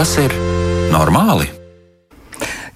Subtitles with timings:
[0.00, 0.32] Vai tas ir
[0.88, 1.59] normāli?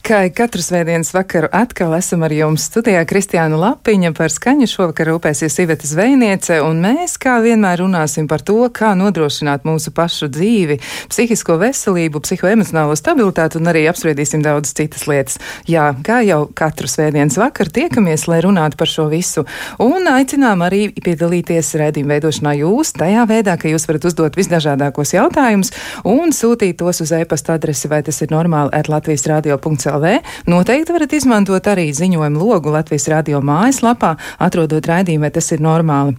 [0.05, 5.55] Kā katru svētdienas vakaru atkal esam ar jums studijā Kristiāna Lapiņa par skaņu šovakar rūpēsies
[5.63, 10.77] Iveta Zvejniece, un mēs kā vienmēr runāsim par to, kā nodrošināt mūsu pašu dzīvi,
[11.09, 15.39] psihisko veselību, psihoemocionālo stabilitāti un arī apspriedīsim daudz citas lietas.
[15.73, 19.47] Jā, kā jau katru svētdienas vakaru tiekamies, lai runātu par šo visu,
[19.81, 25.73] un aicinām arī piedalīties redzījuma veidošanā jūs tajā veidā, ka jūs varat uzdot visdažādākos jautājumus
[26.05, 29.94] un sūtīt tos uz e-pasta adresi, vai tas ir normāli, at Latvijas radio.cl.
[29.95, 30.19] LV.
[30.51, 36.17] Noteikti varat izmantot arī ziņojumu logu Latvijas radio mājaslapā, atrodot raidījumu, vai tas ir normāli.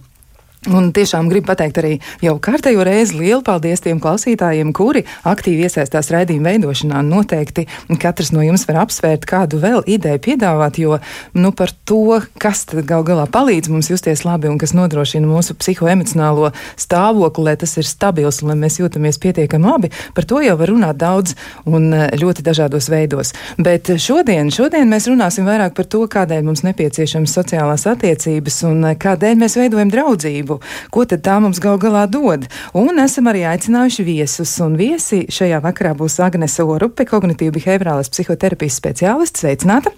[0.66, 1.92] Un tiešām gribu pateikt arī
[2.24, 7.02] jau kārtējo reizi lielu paldies tiem klausītājiem, kuri aktīvi iesaistās raidījuma veidošanā.
[7.06, 7.68] Noteikti
[8.02, 10.98] katrs no jums var apsvērt, kādu vēl ideju piedāvāt, jo
[11.38, 15.54] nu, par to, kas tad gal galā palīdz mums justies labi un kas nodrošina mūsu
[15.54, 20.58] psihoemocionālo stāvokli, lai tas ir stabils un lai mēs jūtamies pietiekami labi, par to jau
[20.58, 23.32] var runāt daudz un eh, ļoti dažādos veidos.
[23.54, 28.98] Bet šodien, šodien mēs runāsim vairāk par to, kādēļ mums nepieciešams sociālās attiecības un eh,
[28.98, 30.90] kādēļ mēs veidojam draudzību palīdzību.
[30.90, 32.46] Ko tad tā mums gal galā dod?
[32.74, 38.78] Un esam arī aicinājuši viesus, un viesi šajā vakarā būs Agnese Orupe, kognitīva behaviorālās psihoterapijas
[38.80, 39.40] speciālists.
[39.40, 39.92] Sveicināta!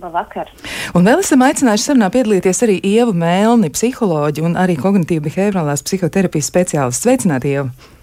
[0.00, 0.50] Labvakar.
[0.94, 6.50] Un vēl esam aicinājuši sarunā piedalīties arī Ievu Mēlni, psiholoģi un arī kognitīva behaviorālās psihoterapijas
[6.50, 7.06] speciālists.
[7.06, 7.93] Sveicināti, Ieva!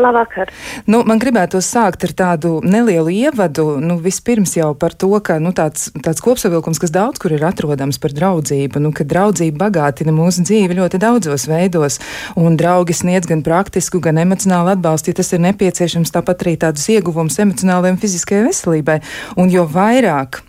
[0.00, 0.50] Labvakar.
[0.90, 3.66] Nu, man gribētu sākt ar tādu nelielu ievadu.
[3.82, 8.00] Nu, vispirms jau par to, ka nu, tāds, tāds kopsavilkums, kas daudz kur ir atrodams
[8.02, 12.00] par draudzību, nu, ka draudzība bagātina mūsu dzīvi ļoti daudzos veidos,
[12.40, 16.88] un draugi sniedz gan praktisku, gan emocionālu atbalstu, ja tas ir nepieciešams, tāpat arī tādus
[16.92, 19.00] ieguvumus emocionālajai un fiziskajai veselībai.
[19.40, 20.42] Un jo vairāk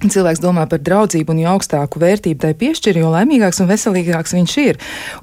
[0.00, 4.54] Cilvēks domā par draudzību, un jo augstāku vērtību tai piešķir, jo laimīgāks un veselīgāks viņš
[4.62, 4.78] ir.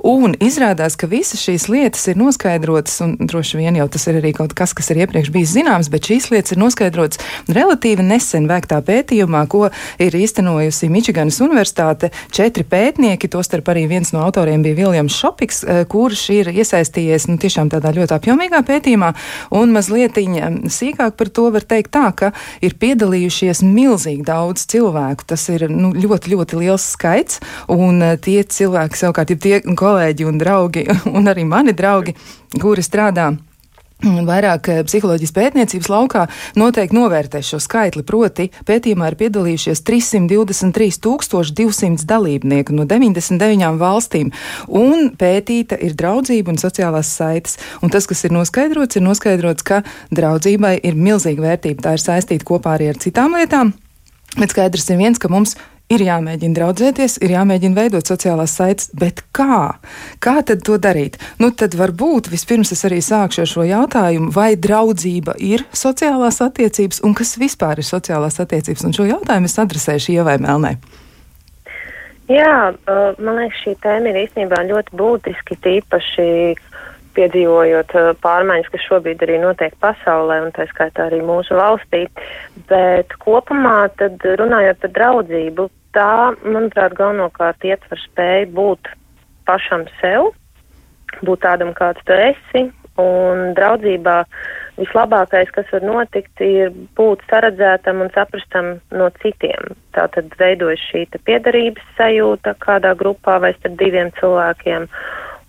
[0.06, 4.36] Un izrādās, ka visas šīs lietas ir noskaidrotas, un droši vien jau tas ir arī
[4.38, 7.18] kaut kas, kas ir iepriekš bijis zināms, bet šīs lietas ir noskaidrotas
[7.50, 12.12] relatīvi nesen veiktā pētījumā, ko ir īstenojusi Mičiganas Universitāte.
[12.30, 17.40] Četri pētnieki, tostarp arī viens no autoriem bija Viljams Šopiks, eh, kurš ir iesaistījies nu,
[17.42, 19.10] tiešām tādā ļoti apjomīgā pētījumā,
[19.58, 25.28] un mazliet sīkāk par to var teikt tā, ka ir piedalījušies milzīgi daudz cilvēku.
[25.34, 27.42] Tas ir nu, ļoti, ļoti liels skaits.
[27.74, 32.18] Un uh, tie cilvēki, savukārt, ir tie kolēģi un draugi, un arī mani draugi,
[32.62, 33.34] kuri strādā.
[33.98, 36.28] Vairāk eh, psiholoģijas pētniecības laukā
[36.60, 44.30] noteikti novērtē šo skaitli, proti pētījumā ir piedalījušies 323,200 dalībnieku no 99 valstīm,
[44.70, 47.58] un pētīta ir draudzība un sociālās saites.
[47.82, 49.82] Un tas, kas ir noskaidrots, ir noskaidrots, ka
[50.14, 51.82] draudzībai ir milzīga vērtība.
[51.82, 53.74] Tā ir saistīta kopā arī ar citām lietām.
[54.36, 55.56] Bet skaidrs ir viens, ka mums
[55.88, 59.78] ir jāmēģina draudzēties, ir jāmēģina veidot sociālās saites, bet kā?
[60.24, 61.16] Kā tad to darīt?
[61.40, 67.02] Nu, tad varbūt vispirms es arī sākšu ar šo jautājumu, vai draudzība ir sociālās attiecības
[67.08, 68.84] un kas vispār ir sociālās attiecības?
[68.88, 70.76] Un šo jautājumu es adresēšu Ievai Melnai.
[72.28, 72.74] Jā,
[73.24, 76.28] man liekas, šī tēma ir īstenībā ļoti būtiski, tīpaši
[77.18, 82.06] piedzīvojot uh, pārmaiņas, kas šobrīd arī notiek pasaulē un tā skaitā arī mūsu valstī.
[82.70, 86.14] Bet kopumā tad runājot par draudzību, tā,
[86.46, 88.92] manuprāt, galvenokārt ietver spēju būt
[89.48, 90.34] pašam sev,
[91.26, 92.68] būt tādam, kāds tu esi,
[93.02, 94.22] un draudzībā
[94.78, 99.74] vislabākais, kas var notikt, ir būt saredzētam un saprastam no citiem.
[99.96, 104.90] Tā tad veidojas šī piederības sajūta kādā grupā vai starp diviem cilvēkiem.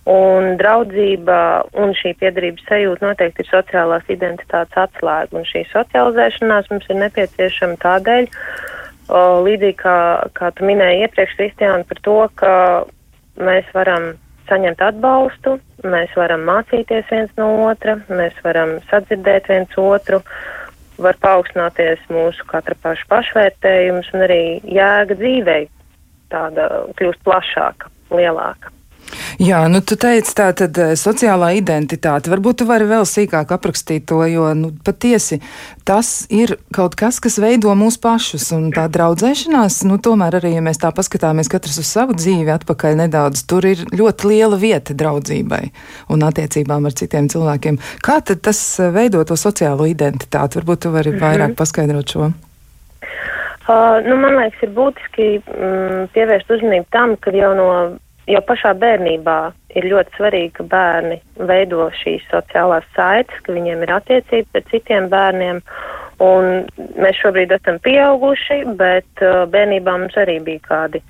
[0.09, 1.39] Un draudzība
[1.77, 5.37] un šī piedarības sajūta noteikti ir sociālās identitātes atslēga.
[5.37, 8.29] Un šī socializēšanās mums ir nepieciešama tādēļ,
[9.45, 9.97] līdzīgi kā,
[10.37, 12.53] kā tu minēji iepriekš, Kristiāna, par to, ka
[13.37, 14.11] mēs varam
[14.49, 20.23] saņemt atbalstu, mēs varam mācīties viens no otra, mēs varam sadzirdēt viens otru,
[20.99, 25.61] var paaugstināties mūsu katra paša pašvērtējums un arī jēga dzīvei
[26.33, 26.67] tāda
[26.97, 28.73] kļūst plašāka, lielāka.
[29.39, 32.31] Jā, nu tu teici tā tad eh, sociālā identitāte.
[32.31, 35.39] Varbūt tu vari vēl sīkāk aprakstīt to, jo nu, patiesi
[35.87, 38.49] tas ir kaut kas, kas veido mūs pašus.
[38.55, 42.99] Un tā draudzēšanās, nu tomēr arī, ja mēs tā paskatāmies katrs uz savu dzīvi atpakaļ
[43.03, 45.63] nedaudz, tur ir ļoti liela vieta draudzībai
[46.13, 47.79] un attiecībām ar citiem cilvēkiem.
[48.05, 50.59] Kā tad tas eh, veido to sociālo identitāti?
[50.61, 52.29] Varbūt tu vari vairāk paskaidrot šo.
[53.69, 57.67] Uh, nu, man liekas, ir būtiski mm, pievērst uzmanību tam, ka jau no
[58.29, 59.37] jau pašā bērnībā
[59.79, 65.09] ir ļoti svarīgi, ka bērni veido šīs sociālās saites, ka viņiem ir attiecības ar citiem
[65.11, 65.61] bērniem.
[66.19, 66.65] Un
[66.99, 71.03] mēs šobrīd esam pieauguši, bet uh, bērnībā mums arī bija kādi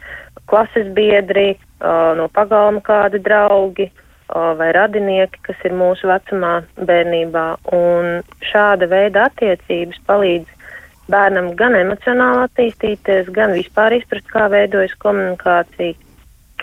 [0.50, 3.90] klases biedri, uh, no pagalma kādi draugi,
[4.30, 7.46] vai radinieki, kas ir mūsu vecumā bērnībā.
[7.74, 10.60] Un šāda veida attiecības palīdz
[11.10, 15.98] bērnam gan emocionāli attīstīties, gan vispār izprast, kā veidojas komunikācija,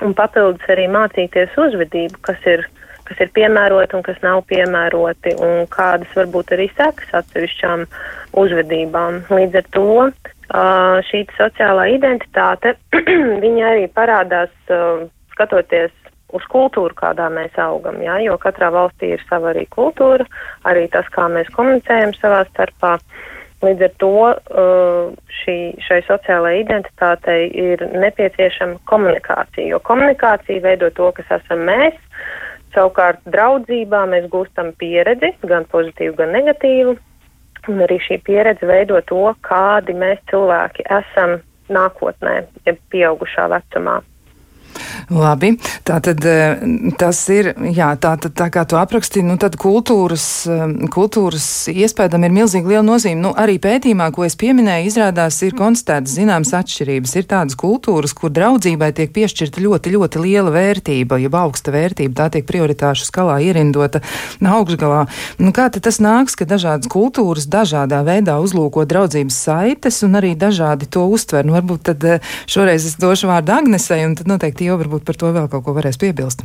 [0.05, 2.65] un papildus arī mācīties uzvedību, kas ir,
[3.09, 7.87] kas ir piemēroti un kas nav piemēroti, un kādas varbūt arī sekas atsevišķām
[8.43, 9.23] uzvedībām.
[9.33, 9.87] Līdz ar to
[11.11, 12.77] šī sociālā identitāte,
[13.45, 14.53] viņa arī parādās
[15.35, 15.95] skatoties
[16.35, 20.27] uz kultūru, kādā mēs augam, jā, jo katrā valstī ir sava arī kultūra,
[20.67, 22.97] arī tas, kā mēs komunicējam savā starpā.
[23.67, 24.11] Līdz ar to
[25.41, 31.97] šī, šai sociālajai identitātei ir nepieciešama komunikācija, jo komunikācija veido to, kas esam mēs.
[32.77, 36.97] Savukārt draudzībā mēs gūstam pieredzi, gan pozitīvu, gan negatīvu,
[37.73, 41.39] un arī šī pieredze veido to, kādi mēs cilvēki esam
[41.73, 42.37] nākotnē,
[42.69, 44.01] ja pieaugušā vecumā.
[45.07, 45.53] Labi,
[45.87, 46.59] tā tad eh,
[46.99, 52.27] tas ir, jā, tā, tad, tā kā tu apraksti, nu tad kultūras, eh, kultūras iespējām
[52.27, 53.21] ir milzīgi liela nozīme.
[53.23, 57.15] Nu, arī pētījumā, ko es pieminēju, izrādās ir konstatētas zināmas atšķirības.
[57.21, 62.29] Ir tādas kultūras, kur draudzībai tiek piešķirta ļoti, ļoti liela vērtība, jeb augsta vērtība, tā
[62.37, 64.03] tiek prioritāšu skalā ierindota
[64.43, 65.05] augšgalā.
[65.39, 70.35] Nu, kā tad tas nāks, ka dažādas kultūras dažādā veidā uzlūko draudzības saites un arī
[70.39, 71.47] dažādi to uztver?
[71.47, 75.19] Nu, varbūt tad eh, šoreiz es došu vārdu Agnesei, un tad noteikti jau varbūt par
[75.21, 76.45] to vēl kaut ko varēs piebilst.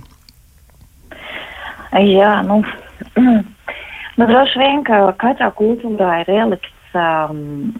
[1.91, 2.61] Jā, nu,
[4.17, 7.73] nu droši vien, ka katrā kultūrā ir ielikts um,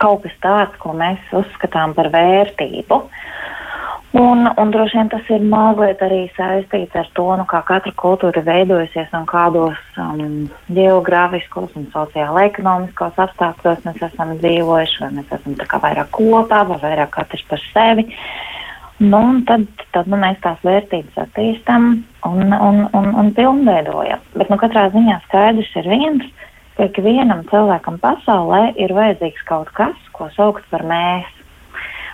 [0.00, 3.02] kaut kas tāds, ko mēs uzskatām par vērtību.
[4.20, 8.42] Un, un droši vien tas ir mazliet arī saistīts ar to, nu, kā katra kultūra
[8.42, 16.10] veidojusies un kādos um, geogrāfiskos un sociāla-ekonomiskos apstākļos mēs esam dzīvojuši, vai mēs esam vairāk
[16.14, 18.08] kopā, vai vairāk katrs par sevi.
[18.10, 18.59] Uh,
[19.00, 19.64] Nu, tad,
[19.94, 21.84] tad nu, mēs tās vērtības attīstām
[22.28, 24.20] un, un, un, un pilnveidojam.
[24.36, 26.26] Bet nu, katrā ziņā skaidrs ir viens,
[26.76, 31.30] ka ikvienam cilvēkam pasaulē ir vajadzīgs kaut kas, ko saukt par mēs.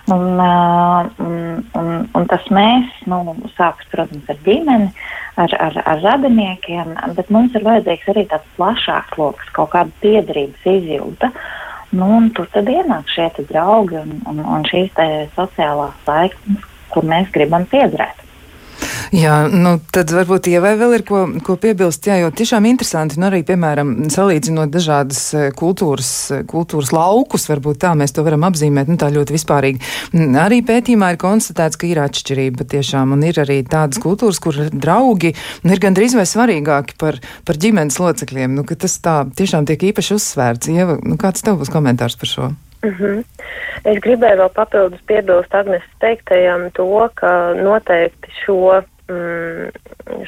[0.07, 4.87] Un, uh, un, un, un tas mēs nu, sākas, protams, ar ģimeni,
[5.43, 10.71] ar, ar, ar radiniekiem, bet mums ir vajadzīgs arī tāds plašāks lokus, kaut kāda piederības
[10.77, 11.33] izjūta.
[11.91, 14.95] Nu, un tur tad ienāk šie draugi un, un, un šīs
[15.35, 16.63] sociālās saiknes,
[16.97, 18.25] kur mēs gribam piederēt.
[19.15, 23.29] Jā, nu tad varbūt Ievai vēl ir ko, ko piebilst, jā, jo tiešām interesanti, nu
[23.29, 28.91] arī, piemēram, salīdzinot dažādas e, kultūras, e, kultūras laukus, varbūt tā mēs to varam apzīmēt,
[28.91, 29.81] nu tā ļoti vispārīgi.
[30.43, 35.33] Arī pētījumā ir konstatēts, ka ir atšķirība tiešām, un ir arī tādas kultūras, kur draugi
[35.63, 39.89] nu, ir gandrīz vai svarīgāki par, par ģimenes locekļiem, nu, ka tas tā tiešām tiek
[39.93, 40.73] īpaši uzsvērts.
[40.75, 42.53] Ieva, nu kāds tev būs komentārs par šo?
[42.87, 43.23] Mm -hmm.
[43.83, 48.81] Es gribēju vēl papildus piebilst Agnes teiktajam to, ka noteikti šo,
[49.11, 49.69] mm,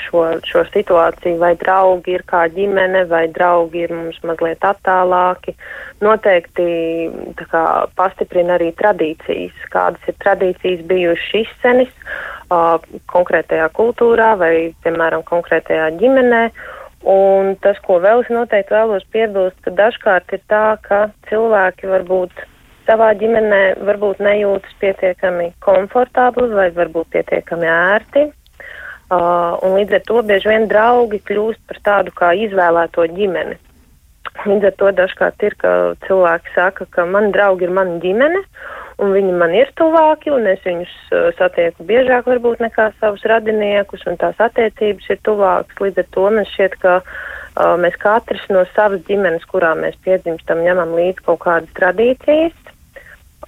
[0.04, 5.56] šo, šo situāciju vai draugi ir kā ģimene vai draugi ir mums mazliet attālāki,
[6.02, 6.68] noteikti
[7.52, 7.64] kā,
[7.96, 11.94] pastiprina arī tradīcijas, kādas ir tradīcijas bijušas izcenis
[12.52, 12.76] uh,
[13.06, 16.50] konkrētajā kultūrā vai, piemēram, konkrētajā ģimenē.
[17.08, 22.44] Un tas, ko vēl es noteikti vēlos piebilst, ka dažkārt ir tā, ka cilvēki varbūt
[22.90, 28.28] savā ģimenē varbūt nejūtas pietiekami komfortabli vai varbūt pietiekami ērti.
[29.10, 33.58] Uh, un līdz ar to bieži vien draugi kļūst par tādu kā izvēlēto ģimeni.
[34.40, 35.72] Līdz ar to dažkārt ir, ka
[36.06, 38.40] cilvēki saka, ka mani draugi ir mana ģimene,
[39.04, 44.06] un viņi man ir tuvāki, un es viņus uh, satieku biežāk varbūt nekā savus radiniekus,
[44.08, 45.84] un tās attiecības ir tuvākas.
[45.84, 50.64] Līdz ar to man šķiet, ka uh, mēs katrs no savas ģimenes, kurā mēs piedzimstam,
[50.68, 52.56] ņemam līdzi kaut kādas tradīcijas,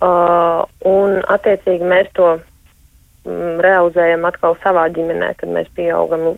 [0.02, 6.36] uh, un attiecīgi mēs to mm, realizējam atkal savā ģimenē, kad mēs pieaugam un,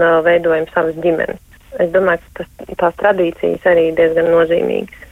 [0.00, 1.42] uh, veidojam savas ģimenes.
[1.76, 5.04] Es domāju, ka tas, tās tradīcijas arī diezgan nozīmīgas.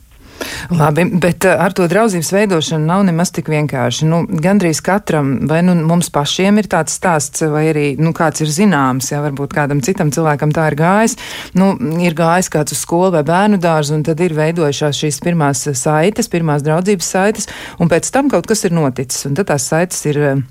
[0.71, 4.07] Labi, bet eh, ar to draudzības veidošanu nav nemaz tik vienkārši.
[4.11, 8.51] Nu, gandrīz katram, vai nu mums pašiem ir tāds stāsts, vai arī nu, kāds ir
[8.53, 11.17] zināms, ja varbūt kādam citam cilvēkam tā ir gājis.
[11.59, 11.73] Nu,
[12.03, 16.31] ir gājis kāds uz skolu vai bērnu dārzu, un tad ir veidojušās šīs pirmās saites,
[16.33, 20.23] pirmās draudzības saites, un pēc tam kaut kas ir noticis, un tad tās saites ir
[20.33, 20.45] eh,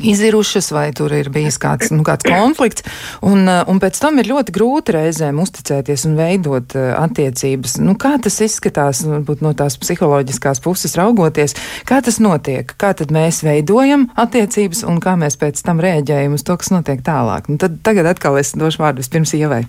[0.00, 2.84] izirušas, vai tur ir bijis kāds, nu, kāds konflikts.
[3.24, 7.78] Un, uh, un pēc tam ir ļoti grūti reizēm uzticēties un veidot uh, attiecības.
[7.84, 11.56] Nu, kā tas izskatās varbūt, no tās psiholoģiskās puses raugoties?
[11.88, 12.74] Kā tas notiek?
[12.80, 17.02] Kā tad mēs veidojam attiecības un kā mēs pēc tam rēģējam uz to, kas notiek
[17.06, 17.50] tālāk?
[17.50, 19.64] Nu, tad, tagad atkal es došu vārdu vispirms ievai.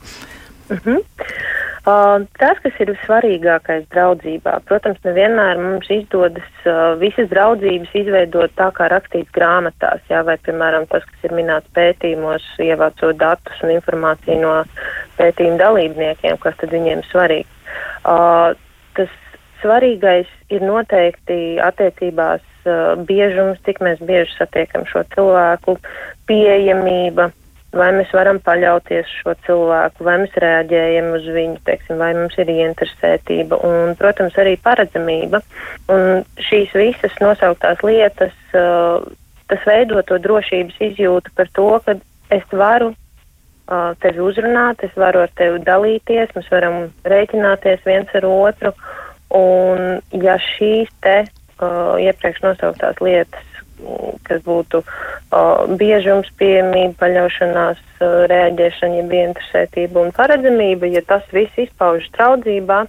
[0.69, 1.01] Uh -huh.
[2.39, 6.67] Tas, kas ir svarīgākais draudzībā, protams, nevienmēr mums izdodas
[6.99, 12.45] visas draudzības izveidot tā, kā rakstīts grāmatās, jā, vai, piemēram, tas, kas ir minēts pētījumos,
[12.65, 14.53] ievācot datus un informāciju no
[15.17, 17.47] pētījuma dalībniekiem, kas tad viņiem svarīgi.
[18.99, 19.17] Tas
[19.63, 22.45] svarīgais ir noteikti attiecībās
[23.09, 25.77] biežums, cik mēs bieži satiekam šo cilvēku,
[26.29, 27.31] pieejamība,
[27.75, 32.49] vai mēs varam paļauties šo cilvēku, vai mēs reaģējam uz viņu, teiksim, vai mums ir
[32.53, 35.41] ieinteresētība un, protams, arī paredzamība.
[35.93, 39.05] Un šīs visas nosauktās lietas, uh,
[39.51, 41.97] tas veido to drošības izjūtu par to, ka
[42.33, 48.25] es varu uh, tevi uzrunāt, es varu ar tevi dalīties, mēs varam rēķināties viens ar
[48.29, 48.73] otru.
[49.29, 53.48] Un ja šīs te uh, iepriekš nosauktās lietas
[54.27, 61.61] kas būtu uh, biežums, pieejamība, paļaušanās, uh, reaģēšana, ja interesētība un paredzamība, ja tas viss
[61.61, 62.81] izpaužas draudzībā,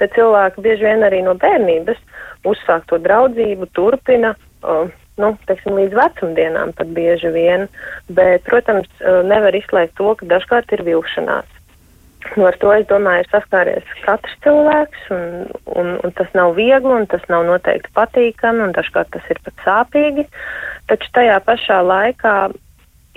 [0.00, 2.00] tad cilvēki bieži vien arī no bērnības
[2.48, 4.36] uzsāk to draudzību, turpina.
[4.62, 7.66] Uh, Nu, teiksim, līdz vecumdienām pat bieži vien,
[8.16, 8.88] bet, protams,
[9.28, 11.50] nevar izslēgt to, ka dažkārt ir vilšanās.
[12.22, 15.24] Ar to, es domāju, ir saskāries katrs cilvēks, un,
[15.76, 19.64] un, un tas nav viegli, un tas nav noteikti patīkami, un dažkārt tas ir pat
[19.66, 20.24] sāpīgi.
[20.88, 22.36] Taču tajā pašā laikā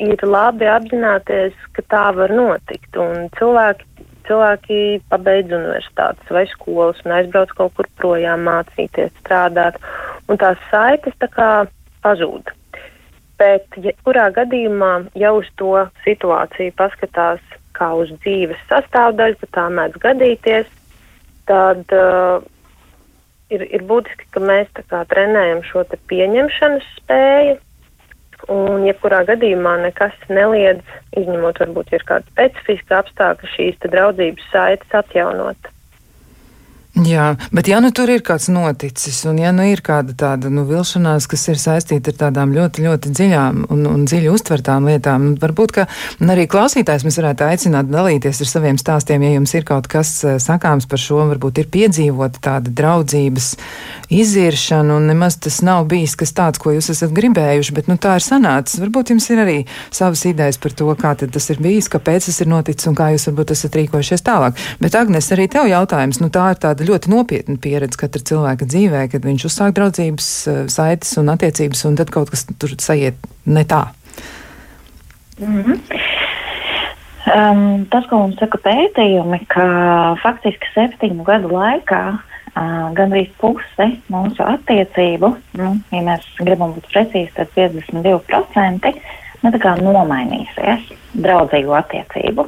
[0.04, 3.88] ir labi apzināties, ka tā var notikt, un cilvēki,
[4.28, 4.82] cilvēki
[5.14, 9.80] pabeidz universitātes vai skolas un aizbrauc kaut kur projām mācīties, strādāt,
[10.28, 11.50] un tās saites tā kā
[12.04, 12.52] pazūd.
[13.40, 17.44] Bet, ja kurā gadījumā jau uz to situāciju paskatās
[17.76, 20.72] kā uz dzīves sastāvdaļu, ka tā mēdz gadīties,
[21.50, 22.42] tad uh,
[23.54, 27.62] ir, ir būtiski, ka mēs kā, trenējam šo pieņemšanas spēju.
[28.52, 30.84] Un, jebkurā gadījumā nekas neliedz,
[31.18, 35.72] izņemot varbūt ir kāda specifiska apstākļa, šīs draudzības saites atjaunot.
[36.96, 40.62] Jā, bet ja nu tur ir kāds noticis, un ja nu ir kāda tāda nu,
[40.64, 45.74] vilšanās, kas ir saistīta ar tādām ļoti, ļoti dziļām un, un dziļi uztvertām lietām, varbūt,
[45.76, 45.86] ka
[46.24, 50.38] arī klausītājs mēs varētu aicināt dalīties ar saviem stāstiem, ja jums ir kaut kas eh,
[50.40, 53.50] sakāms par šo, varbūt ir piedzīvota tāda draudzības
[54.16, 58.16] iziršana, un nemaz tas nav bijis kas tāds, ko jūs esat gribējuši, bet nu, tā
[58.22, 58.80] ir sanācis.
[58.86, 59.58] Varbūt jums ir arī
[59.90, 63.28] savas idejas par to, kā tas ir bijis, kāpēc tas ir noticis un kā jūs
[63.34, 64.66] varbūt esat rīkojušies tālāk.
[64.80, 69.06] Bet, Agnes, arī tev jautājums, nu tā ir tāda ļoti nopietna pieredze katra cilvēka dzīvē,
[69.14, 73.66] kad viņš uzsāk draudzības eh, saites un attiecības, un tad kaut kas tur sajiet ne
[73.70, 73.88] tā.
[75.40, 75.80] Mm -hmm.
[77.36, 79.66] um, tas, ko mums saka pētījumi, ka
[80.24, 82.22] faktiski septiņu gadu laikā uh,
[82.96, 88.94] gandrīz puse mūsu attiecību, nu, ja mēs gribam būt precīzi, tad 52%
[89.44, 92.48] nu, nomainīsies draudzīgu attiecību.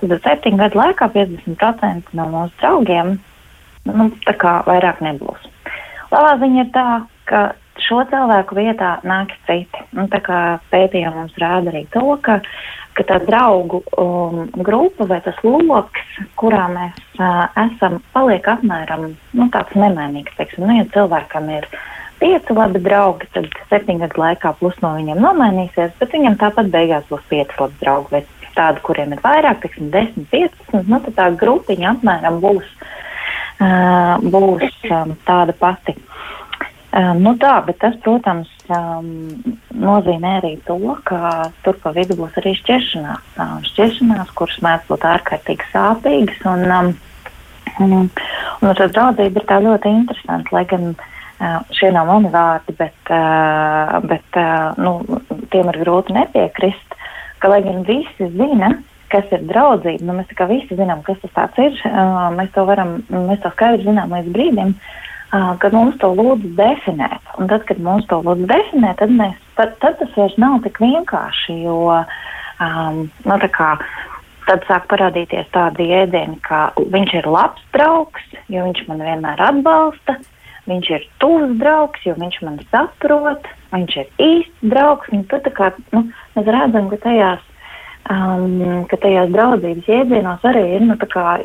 [0.00, 3.18] Tad septiņu gadu laikā 50% no mūsu draugiem
[3.90, 5.48] nu, tā kā vairāk nebūs.
[6.12, 6.88] Labā ziņa ir tā,
[7.28, 7.40] ka
[7.84, 9.84] šo cilvēku vietā nāks citi.
[9.96, 12.38] Nu, pētījumi mums rāda arī to, ka,
[12.98, 19.48] ka tā draugu um, grupa vai tas lokus, kurā mēs uh, esam, paliek apmēram nu,
[19.54, 20.34] tāds nemainīgs.
[20.38, 21.68] Teiksim, nu, ja cilvēkam ir
[22.18, 27.06] pieci labi draugi, tad septiņu gadu laikā plus no viņiem nomainīsies, bet viņam tāpat beigās
[27.12, 28.24] būs pieci labi draugi.
[28.58, 32.66] Tādi, kuriem ir vairāk, teiksim, 10, 15, nu, tad tā grupiņa apmēram būs
[33.58, 35.96] būs um, tāda pati.
[36.88, 39.10] Um, nu tā, bet tas, protams, um,
[39.74, 43.34] nozīmē arī to, ka tur pa vidu būs arī šķiršanās.
[43.36, 46.40] Um, šķiršanās, kuras mēdz būt ārkārtīgi sāpīgas.
[46.48, 46.90] Un, um,
[47.84, 50.92] un, un tā draudzība ir tā ļoti interesanta, lai gan
[51.70, 53.10] šie nav mani vārdi, bet,
[54.10, 54.38] bet
[54.82, 54.94] nu,
[55.52, 56.96] tiem ir grūti nepiekrist,
[57.38, 58.72] ka lai gan visi zina,
[59.12, 60.04] kas ir draudzība.
[60.06, 61.76] Nu, mēs visi zinām, kas tas ir.
[61.88, 66.54] Uh, mēs to varam, mēs to skaidri zinām līdz brīdim, uh, kad mums to lūdzu
[66.58, 67.32] definēt.
[67.38, 70.80] Un tad, kad mums to lūdzu definēt, tad, mēs, tad, tad tas vairs nav tik
[70.84, 71.60] vienkārši.
[71.64, 71.78] Jo,
[72.64, 73.74] um, nu, kā,
[74.48, 80.18] tad sāk parādīties tādi jēdzieni, ka viņš ir labs draugs, jo viņš man vienmēr atbalsta.
[80.68, 85.08] Viņš ir tuvs draugs, jo viņš man saprot, viņš ir īsts draugs.
[85.30, 86.02] Tad, kā, nu,
[86.34, 87.44] mēs redzam, ka tajās
[88.10, 90.96] um, ka tajās draudzības iedzienos arī ir nu,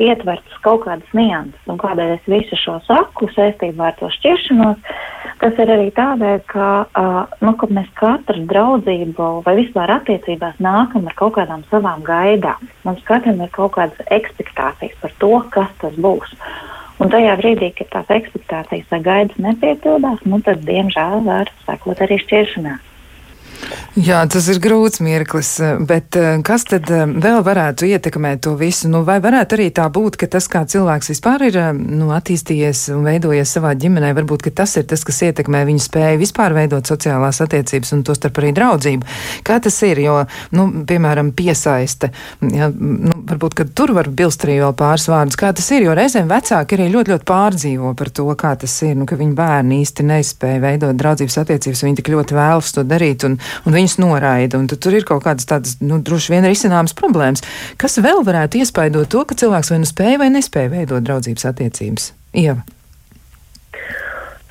[0.08, 1.60] ietverts kaut kādas nianses.
[1.70, 4.94] Un kādēļ es visu šo saku saistībā ar to šķiršanos,
[5.42, 11.10] tas ir arī tādēļ, ka, uh, nu, ka mēs katru draudzību vai vispār attiecībās nākam
[11.10, 12.70] ar kaut kādām savām gaidām.
[12.88, 16.38] Mums katram ir kaut kādas ekspektācijas par to, kas tas būs.
[17.02, 22.22] Un tajā brīdī, kad tās ekspektācijas vai gaidas nepiepildās, nu, tad, diemžēl, var sekot arī
[22.22, 22.93] šķiršanās.
[23.94, 25.52] Jā, tas ir grūts mirklis,
[25.86, 28.90] bet eh, kas tad eh, vēl varētu ietekmēt to visu?
[28.90, 32.88] Nu, vai varētu arī tā būt, ka tas, kā cilvēks vispār ir eh, nu, attīstījies
[32.96, 37.42] un veidojies savā ģimenē, varbūt tas ir tas, kas ietekmē viņa spēju vispār veidot sociālās
[37.46, 39.08] attiecības un to starp arī draudzību?
[39.46, 40.02] Kā tas ir?
[40.02, 40.24] Jo,
[40.58, 42.10] nu, piemēram, piesaiste,
[42.50, 45.38] ja, nu, varbūt, ka tur var bilst arī vēl pāris vārdus.
[45.40, 45.86] Kā tas ir?
[45.86, 49.38] Jo reizēm vecāki arī ļoti, ļoti pārdzīvo par to, kā tas ir, nu, ka viņu
[49.38, 53.30] bērni īsti nespēja veidot draudzības attiecības, viņi tik ļoti vēlas to darīt.
[53.30, 54.60] Un, un viņus noraida.
[54.60, 57.46] Un tur ir kaut kādas tādas, nu, droši vien risināmas problēmas.
[57.82, 62.14] Kas vēl varētu iespaidot to, ka cilvēks vai nu spēja vai nespēja veidot draudzības attiecības?
[62.34, 62.64] Ieva.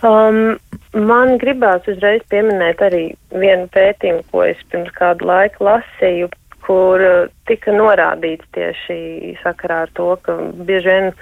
[0.03, 0.57] Um,
[0.99, 3.05] man gribās uzreiz pieminēt arī
[3.39, 6.27] vienu pētījumu, ko es pirms kādu laiku lasīju,
[6.67, 10.35] kur uh, tika norādīts tieši sakarā ar to, ka
[10.67, 11.13] bieži vien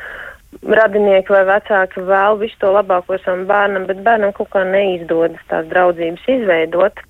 [0.80, 5.68] radinieki vai vecāki vēl visu to labāko savam bērnam, bet bērnam kaut kā neizdodas tās
[5.70, 7.04] draudzības izveidot.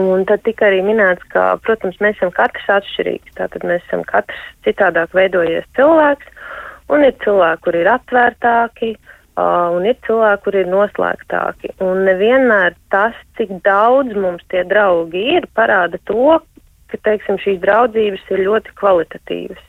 [0.00, 3.34] Un tad tika arī minēts, ka, protams, mēs esam katrs atšķirīgs.
[3.38, 6.28] Tātad mēs esam katrs citādāk veidojies cilvēks,
[6.92, 11.74] un ir cilvēki, kur ir atvērtāki, uh, un ir cilvēki, kur ir noslēgtāki.
[11.84, 16.38] Un nevienmēr tas, cik daudz mums tie draugi ir, parāda to,
[16.92, 19.68] ka, teiksim, šīs draudzības ir ļoti kvalitatīvas.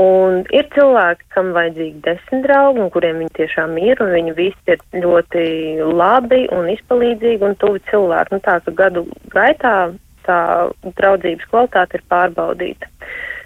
[0.00, 4.72] Un ir cilvēki, kam vajadzīgi desmit draugi, un kuriem viņi tiešām ir, un viņi visi
[4.72, 5.42] ir ļoti
[5.84, 8.32] labi un izpalīdzīgi un tuvi cilvēki.
[8.32, 9.74] Nu, tā ka gadu gaitā
[10.24, 10.38] tā
[10.96, 12.88] draudzības kvalitāte ir pārbaudīta.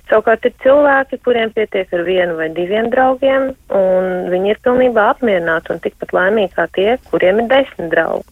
[0.07, 5.75] Savukārt ir cilvēki, kuriem pietiek ar vienu vai diviem draugiem, un viņi ir pilnībā apmierināti
[5.75, 8.31] un tikpat laimīgi kā tie, kuriem ir desmit draugi.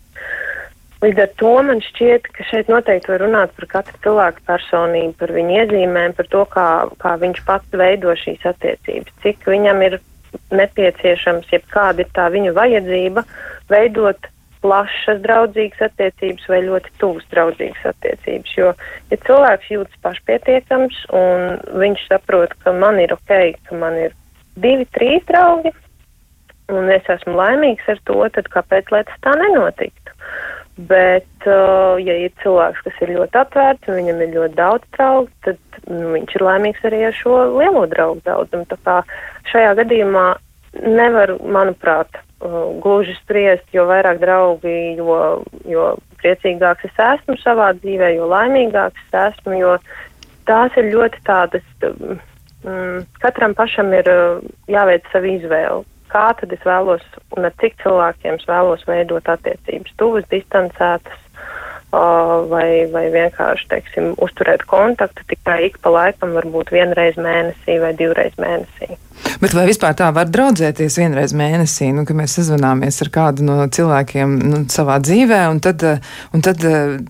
[1.04, 5.32] Līdz ar to man šķiet, ka šeit noteikti var runāt par katru cilvēku personību, par
[5.36, 6.68] viņa iezīmēm, par to, kā,
[7.02, 9.98] kā viņš pats veido šīs attiecības, cik viņam ir
[10.54, 13.24] nepieciešams, jeb kāda ir tā viņa vajadzība
[13.72, 14.30] veidot
[14.64, 18.56] plašas draudzīgas attiecības vai ļoti tuvas draudzīgas attiecības.
[18.56, 18.72] Jo,
[19.12, 23.34] ja cilvēks jūtas pašpietiekams un viņš saprot, ka man ir ok,
[23.68, 24.16] ka man ir
[24.56, 25.74] divi, trīs draugi,
[26.72, 30.16] un es esmu laimīgs ar to, tad kāpēc lai tas tā nenotiktu?
[30.74, 35.30] Bet, uh, ja ir cilvēks, kas ir ļoti atvērts un viņam ir ļoti daudz draugu,
[35.46, 38.66] tad nu, viņš ir laimīgs arī ar šo lielo draugu daudzumu.
[38.72, 38.96] Tā kā
[39.52, 40.24] šajā gadījumā
[40.82, 45.20] nevar, manuprāt, uh, gluži spriest, jo vairāk draugi, jo,
[45.70, 45.86] jo
[46.18, 49.78] priecīgāks es esmu savā dzīvē, jo laimīgāks es esmu, jo
[50.50, 56.64] tās ir ļoti tādas, um, katram pašam ir uh, jāveic savu izvēli kā tad es
[56.66, 57.04] vēlos
[57.36, 61.23] un ar cik cilvēkiem es vēlos veidot attiecības, tuvas, distancētas,
[62.50, 68.36] vai, vai vienkārši, teiksim, uzturēt kontaktu tikai ik pa laikam, varbūt vienreiz mēnesī vai divreiz
[68.40, 68.94] mēnesī.
[69.40, 73.56] Bet vai vispār tā var draudzēties vienreiz mēnesī, nu, ka mēs sazvanāmies ar kādu no
[73.72, 75.84] cilvēkiem nu, savā dzīvē, un tad,
[76.34, 76.64] un tad,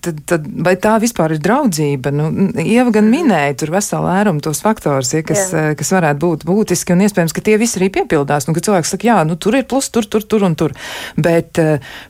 [0.04, 2.12] tad, tad vai tā vispār ir draudzība?
[2.14, 5.66] Nu, Ieva gan minēja tur veselu ērumu tos faktors, ja, kas, jā.
[5.78, 9.08] kas varētu būt būtiski, un iespējams, ka tie visi arī piepildās, nu, ka cilvēks saka,
[9.10, 10.76] jā, nu, tur ir plus, tur, tur, tur un tur.
[11.16, 11.60] Bet,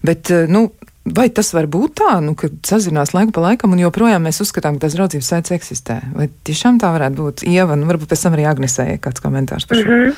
[0.05, 0.69] bet nu,
[1.05, 4.79] Vai tas var būt tā, nu, ka sazinās laiku pa laikam, un joprojām mēs uzskatām,
[4.79, 5.99] ka tās draudzības saites eksistē?
[6.17, 7.43] Vai tiešām tā varētu būt?
[7.45, 9.85] Ieva, nu, varbūt pēc tam arī Agnesē kāds komentārs par šo.
[9.85, 10.15] Mm -hmm.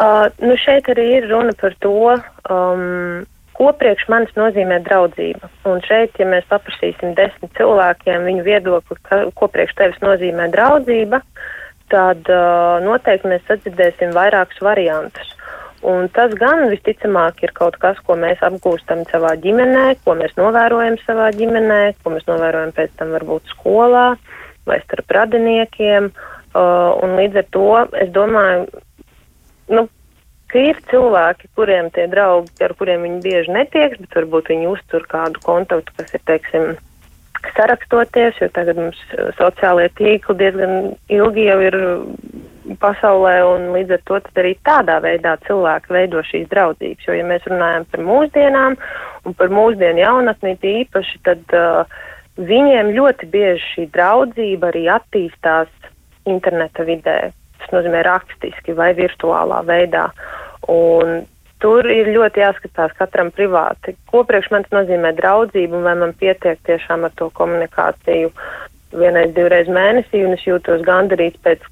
[0.00, 2.16] uh, nu, šeit arī ir runa par to,
[2.48, 5.52] um, ko priekš manis nozīmē draudzība.
[5.68, 11.20] Un šeit, ja mēs paprasīsim desmit cilvēkiem viņu viedokli, ka, ko priekš tevis nozīmē draudzība,
[11.92, 15.35] tad uh, noteikti mēs sadzirdēsim vairākus variantus.
[15.86, 20.96] Un tas gan visticamāk ir kaut kas, ko mēs apgūstam savā ģimenē, ko mēs novērojam
[21.04, 24.08] savā ģimenē, ko mēs novērojam pēc tam varbūt skolā
[24.66, 26.10] vai starp radiniekiem.
[26.56, 27.68] Uh, un līdz ar to
[28.02, 28.82] es domāju,
[29.76, 29.86] nu,
[30.50, 35.06] ka ir cilvēki, kuriem tie draugi, ar kuriem viņi bieži netieks, bet varbūt viņi uztur
[35.10, 36.68] kādu kontaktu, kas ir, teiksim,
[37.54, 38.98] sarakstoties, jo tagad mums
[39.38, 41.76] sociālie tīkli diezgan ilgi jau ir
[42.80, 47.06] pasaulē, un līdz ar to arī tādā veidā cilvēki veido šīs draudzības.
[47.06, 48.76] Jo, ja mēs runājam par mūsdienām
[49.26, 51.98] un par mūsdienu jaunatni īpaši, tad uh,
[52.36, 55.70] viņiem ļoti bieži šī draudzība arī attīstās
[56.26, 57.18] interneta vidē.
[57.60, 60.10] Tas nozīmē rakstiski vai virtuālā veidā.
[60.70, 61.22] Un
[61.62, 66.60] tur ir ļoti jāskatās katram privāti, ko priekš man nozīmē draudzību un vai man pietiek
[66.68, 68.32] tiešām ar to komunikāciju
[68.96, 71.64] vienreiz, divreiz mēnesī un es jūtos gandarīts pēc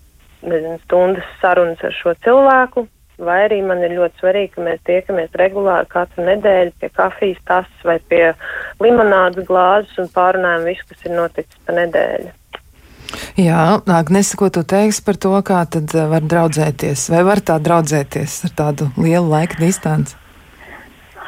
[0.49, 2.87] nezinu, stundas sarunas ar šo cilvēku,
[3.25, 7.85] vai arī man ir ļoti svarīgi, ka mēs tiekamies regulāri katru nedēļu pie kafijas tasas
[7.87, 8.25] vai pie
[8.83, 12.33] limonādes glāzes un pārunājam visu, kas ir noticis pa nedēļu.
[13.39, 18.41] Jā, Agnese, ko tu teiksi par to, kā tad var draudzēties, vai var tā draudzēties
[18.49, 20.19] ar tādu lielu laika distanci?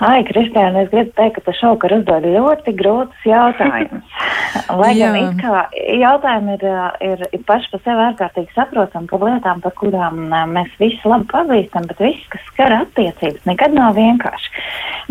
[0.05, 4.19] Ai, Kristiāna, es gribu teikt, ka tas šovakar uzdod ļoti grūtus jautājumus.
[4.81, 6.67] Lai gan it kā jautājumi ir,
[7.07, 10.21] ir, ir paši par sevi ārkārtīgi saprotami par lietām, par kurām
[10.53, 14.53] mēs visi labi pazīstam, bet viss, kas skar attiecības, nekad nav vienkārši.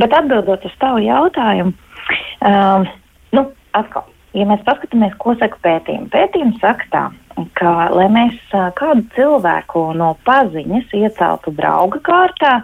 [0.04, 1.74] Bet atbildot uz tavu jautājumu,
[2.46, 2.90] um,
[3.34, 4.06] nu, atkal,
[4.38, 7.06] ja mēs paskatāmies, ko saka pētījumi, pētījumi saka tā,
[7.58, 8.38] ka, lai mēs
[8.78, 12.60] kādu cilvēku no paziņas ieceltu drauga kārtā,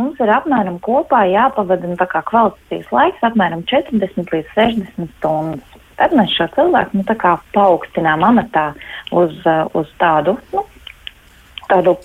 [0.00, 5.78] mums ir apmēram kopā jāpavada nu, kvalitatīvs laiks, apmēram 40 līdz 60 stundas.
[6.00, 7.06] Tad mēs šo cilvēku nu,
[7.54, 8.70] paaugstinām amatā
[9.12, 9.34] uz,
[9.78, 10.64] uz tādu, nu,
[11.72, 11.96] tādu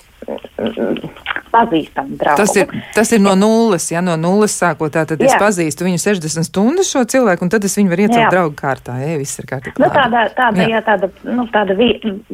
[1.52, 2.42] pazīstamu draugu.
[2.42, 5.30] Tas ir, tas ir no nulles, ja no nulles sākot, tad Jā.
[5.30, 8.98] es pazīstu viņu 60 stundas šo cilvēku, un tad es viņu varu iecelt draugu kārtā,
[9.02, 9.80] ja viss ir kārtībā.
[9.82, 10.78] Nu, tāda, tāda, jā.
[10.78, 11.90] Jā, tāda, nu, tāda vi,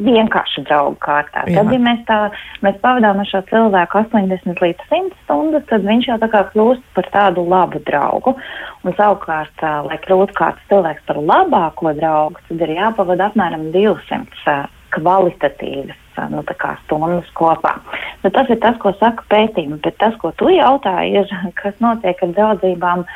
[0.08, 1.46] vienkārša draugu kārtā.
[1.48, 1.62] Jā.
[1.62, 2.20] Tad, ja mēs tā,
[2.66, 6.86] mēs pavadām ar šo cilvēku 80 līdz 100 stundas, tad viņš jau tā kā kļūst
[6.98, 8.36] par tādu labu draugu.
[8.84, 14.58] Un savukārt, lai kļūtu kāds cilvēks par labāko draugu, tad ir jāpavada apmēram 200
[14.94, 16.42] kvalitatīvas nu,
[16.84, 17.76] stundas kopā.
[18.22, 22.20] Nu, tas ir tas, ko saka pētījumi, bet tas, ko tu jautāji, ir, kas notiek
[22.22, 23.06] ar draudzībām,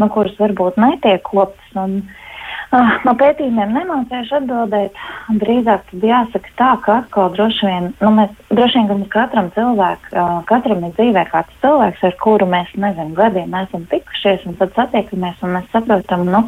[0.00, 1.74] nu, kuras varbūt netiek koptas.
[1.76, 4.96] Un, uh, no pētījumiem nemācīšu atbildēt.
[5.42, 10.40] Drīzāk jāsaka tā, ka atkal droši vien, nu, mēs, droši vien, ka katram cilvēkam, uh,
[10.50, 15.40] katram ir dzīvē kāds cilvēks, ar kuru mēs, nezinu, gadiem esam tikušies, un tad satiekamies,
[15.46, 16.44] un mēs saprotam, nu,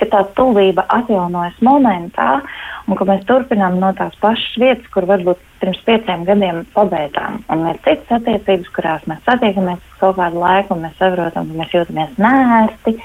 [0.00, 2.40] ka tā tuvība atjaunojas momentā,
[2.86, 7.40] un ka mēs turpinām no tās pašas vietas, kur varbūt pirms pieciem gadiem pabeidzām.
[7.52, 11.74] Un ir citas attiecības, kurās mēs satiekamies kaut kādu laiku, un mēs saprotam, ka mēs
[11.74, 12.96] jūtamies nērti,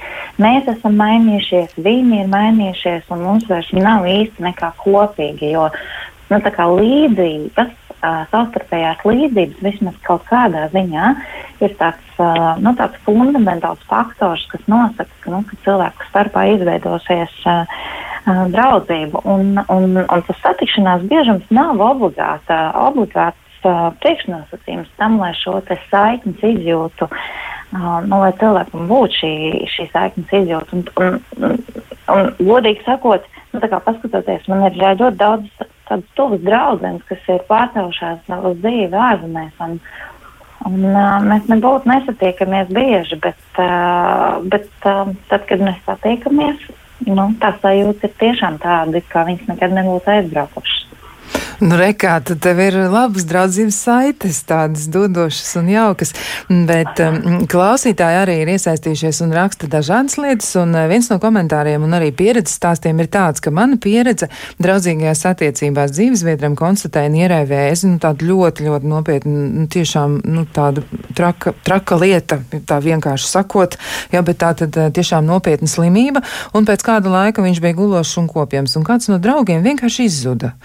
[0.41, 5.69] mēs esam mainījušies, viņi ir mainījušies, un mums vairs nav īsti nekā kopīgi, jo
[6.31, 11.11] nu, līdzības uh, savstarpējās līdzības vismaz kaut kādā ziņā
[11.61, 17.37] ir tāds, uh, nu, tāds fundamentāls faktors, kas nosaka, ka, nu, ka cilvēku starpā izveidosies
[17.45, 17.63] uh,
[18.25, 19.23] uh, draudzība.
[19.29, 25.59] Un, un, un tas satikšanās biežums nav obligāta, obligāts uh, priekšnosacījums tam, lai šo
[25.89, 27.09] saiknes izjūtu.
[27.71, 29.33] Uh, nu, lai cilvēkam būtu šī,
[29.71, 30.75] šī saiknes izjūta.
[30.75, 31.59] Un, un, un,
[32.15, 38.31] un, godīgi sakot, nu, paskatoties, man ir ļoti daudz tādas tuvas draudzenes, kas ir pārcēlušās
[38.39, 39.57] uz dzīvi ārzemēs.
[39.65, 39.77] Un,
[40.69, 46.69] un, uh, mēs nebūtu nesatiekamies bieži, bet, uh, bet uh, tad, kad mēs satiekamies,
[47.09, 50.87] nu, tā sajūta ir tiešām tāda, ka viņas nekad nebūtu aizbraukušas.
[51.61, 56.09] Nu, rekā, tad tev ir labas draudzības saites, tādas dodošas un jaukas,
[56.49, 61.85] bet um, klausītāji arī ir iesaistījušies un raksta dažādas lietas, un uh, viens no komentāriem
[61.85, 67.99] un arī pieredzes stāstiem ir tāds, ka mana pieredze draudzīgajās attiecībās dzīvesvietram konstatēja nieraivēs, nu,
[68.01, 70.81] tādu ļoti, ļoti nopietnu, nu, tiešām, nu, tādu
[71.13, 73.77] traka, traka lieta, tā vienkārši sakot,
[74.09, 76.25] jā, bet tā tad uh, tiešām nopietna slimība,
[76.57, 80.55] un pēc kāda laika viņš bija gulošs un kopjams, un kāds no draugiem vienkārši izzuda.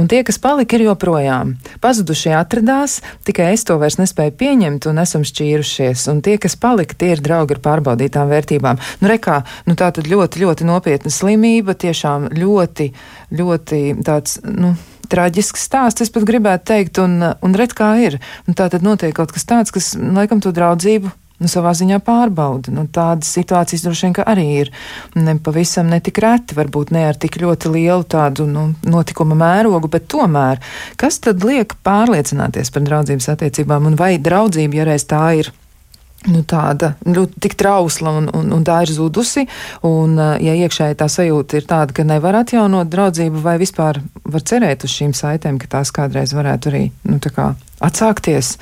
[0.00, 1.54] Un tie, kas palika, ir joprojām.
[1.82, 6.06] Pazudušie atradās, tikai es to vairs nespēju pieņemt un esam šķīrušies.
[6.12, 8.78] Un tie, kas palika, tie ir draugi ar pārbaudītām vērtībām.
[9.02, 12.92] Nu, rekā, nu tā tad ļoti, ļoti nopietna slimība, tiešām ļoti,
[13.34, 14.76] ļoti tāds, nu
[15.10, 18.20] traģisks stāsts, es pat gribētu teikt, un, un ret kā ir.
[18.46, 22.72] Un tā tad notiek kaut kas tāds, kas, laikam, to draudzību nu, savā ziņā pārbauda.
[22.74, 24.72] Nu, tādas situācijas droši vien arī ir
[25.18, 30.08] ne pavisam netik reti, varbūt ne ar tik ļoti lielu tādu nu, notikuma mērogu, bet
[30.12, 30.62] tomēr,
[31.00, 35.52] kas tad liek pārliecināties par draudzības attiecībām un vai draudzība, ja reiz tā ir?
[36.30, 39.46] Nu, tāda nu, tik trausla un, un, un tā ir zudusi.
[39.86, 44.86] Un, ja iekšēji tā sajūta ir tāda, ka nevar atjaunot draudzību, vai vispār var cerēt
[44.86, 47.52] uz šīm saitēm, ka tās kādreiz varētu arī nu, kā,
[47.84, 48.54] atsākties.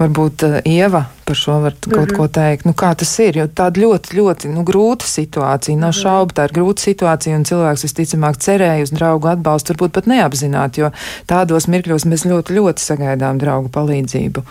[0.00, 2.16] Varbūt uh, Ieva par šo var kaut mm -hmm.
[2.16, 2.64] ko teikt.
[2.64, 3.36] Nu, kā tas ir?
[3.36, 5.76] Jo tāda ļoti, ļoti nu, grūta situācija.
[5.76, 6.02] Nav -hmm.
[6.02, 10.80] šaubu, tā ir grūta situācija, un cilvēks visticamāk cerēja uz draugu atbalstu, varbūt pat neapzināti,
[10.80, 10.90] jo
[11.26, 14.42] tādos mirkļos mēs ļoti, ļoti sagaidām draugu palīdzību.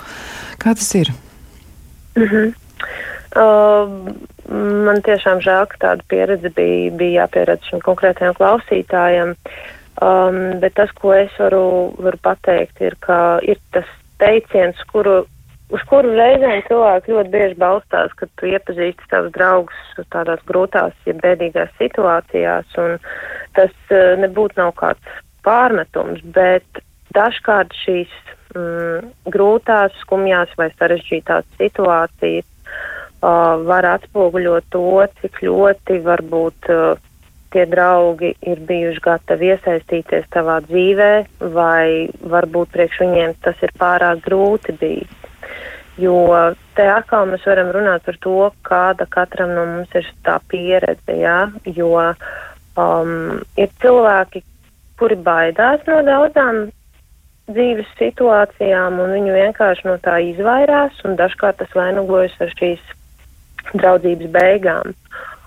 [0.58, 1.14] Kā tas ir?
[2.16, 2.54] Mm -hmm.
[3.36, 3.90] uh,
[4.86, 9.36] man tiešām žēl, ka tāda pieredze bija, bija jāpieredz šim konkrētajam klausītājam.
[10.02, 13.88] Um, bet tas, ko es varu, varu pateikt, ir, ka ir tas
[14.20, 15.26] teiciens, kuru,
[15.72, 21.14] uz kuru reizēm cilvēki ļoti bieži balstās, kad tu iepazīsti savus draugus tādās grūtās, ja
[21.14, 23.00] bēdīgās situācijās, un
[23.56, 26.84] tas uh, nebūtu nav kāds pārmetums, bet
[27.16, 28.12] dažkārt šīs
[28.56, 34.88] mm, grūtās, skumjās vai sarežģītās situācijas uh, var atspoguļot to,
[35.22, 37.12] cik ļoti varbūt uh,
[37.56, 41.12] tie draugi ir bijuši gatavi iesaistīties tavā dzīvē,
[41.56, 45.14] vai varbūt priekš viņiem tas ir pārāk grūti bijis.
[45.96, 46.18] Jo
[46.76, 51.38] te atkal mēs varam runāt par to, kāda katram no mums ir tā pieredze, jā,
[51.78, 53.14] jo um,
[53.56, 54.44] ir cilvēki,
[55.00, 56.66] kuri baidās no daudzām
[57.52, 62.94] dzīves situācijām, un viņi vienkārši no tā izvairās, un dažkārt tas vainagojas ar šīs
[63.74, 64.96] draudzības beigām.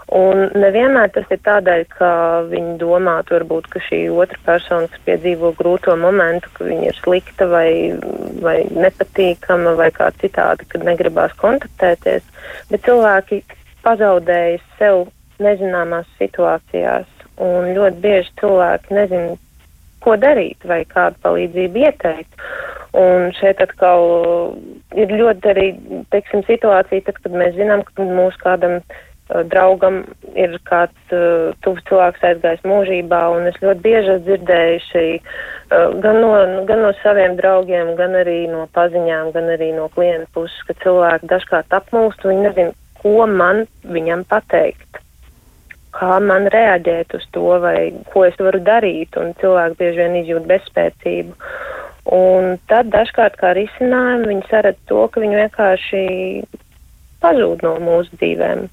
[0.08, 2.10] Un nevienmēr tas ir tādēļ, ka
[2.48, 7.48] viņi domātu, varbūt, ka šī otra persona, kas piedzīvo grūto momentu, ka viņa ir slikta
[7.50, 7.68] vai,
[8.40, 12.24] vai nepatīkama vai kā citādi, kad negribās kontaktēties,
[12.70, 13.42] bet cilvēki
[13.84, 15.04] pazaudējas sev
[15.44, 17.10] nezināmās situācijās,
[17.44, 19.36] un ļoti bieži cilvēki nezina,
[20.04, 22.48] ko darīt vai kādu palīdzību ieteikt.
[22.98, 24.06] Un šeit atkal
[24.96, 25.66] ir ļoti arī,
[26.14, 30.00] teiksim, situācija, tad, kad mēs zinām, ka mūsu kādam uh, draugam
[30.32, 36.22] ir kāds uh, tuvs cilvēks aizgājis mūžībā, un es ļoti bieži esmu dzirdējuši uh, gan,
[36.24, 36.32] no,
[36.70, 41.28] gan no saviem draugiem, gan arī no paziņām, gan arī no klienta puses, ka cilvēki
[41.34, 45.02] dažkārt apmūst, viņi nezin, ko man viņam pateikt
[45.98, 50.48] kā man reaģēt uz to, vai ko es varu darīt, un cilvēki bieži vien izjūt
[50.50, 51.36] bezspēcību.
[52.14, 56.02] Un tad dažkārt kā risinājumu viņi saredz to, ka viņi vienkārši
[57.22, 58.68] pazūd no mūsu dzīvēm.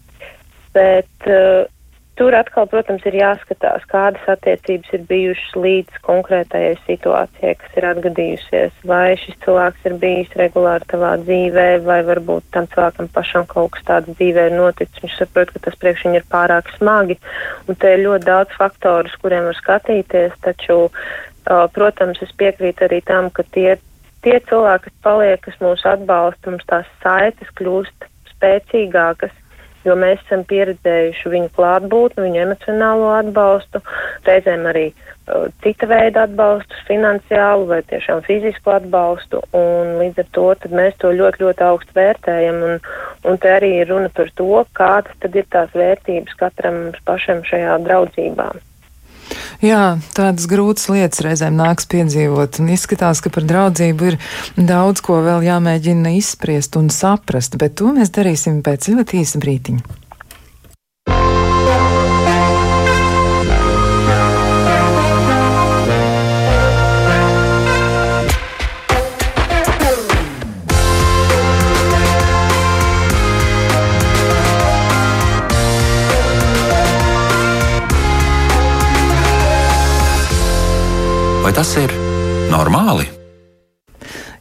[0.76, 1.66] Bet uh,
[2.16, 8.78] Tur atkal, protams, ir jāskatās, kādas attiecības ir bijušas līdz konkrētajai situācijai, kas ir atgadījusies,
[8.88, 13.84] vai šis cilvēks ir bijis regulāri tavā dzīvē, vai varbūt tam cilvēkam pašam kaut kas
[13.92, 17.20] tāds dzīvē ir noticis, viņš saprot, ka tas priekš viņu ir pārāk smagi,
[17.68, 20.82] un te ir ļoti daudz faktoru, uz kuriem var skatīties, taču,
[21.76, 23.74] protams, es piekrītu arī tam, ka tie,
[24.24, 29.36] tie cilvēki, kas paliek, kas mūs atbalsta, mums tās saites kļūst spēcīgākas
[29.86, 33.82] jo mēs esam pieredzējuši viņu klātbūtni, viņu emocionālo atbalstu,
[34.28, 40.48] reizēm arī uh, cita veida atbalstu, finansiālu vai tiešām fizisku atbalstu, un līdz ar to
[40.76, 42.80] mēs to ļoti, ļoti augstu vērtējam, un,
[43.30, 47.82] un te arī ir runa par to, kādas tad ir tās vērtības katram pašam šajā
[47.88, 48.54] draudzībā.
[49.64, 54.20] Jā, tādas grūtas lietas reizēm nāks piedzīvot, un izskatās, ka par draudzību ir
[54.56, 60.05] daudz ko vēl jāmēģina izspriest un saprast, bet to mēs darīsim pēc ļoti īsa brītiņa.
[81.46, 81.92] Vai tas ir
[82.50, 83.06] normāli?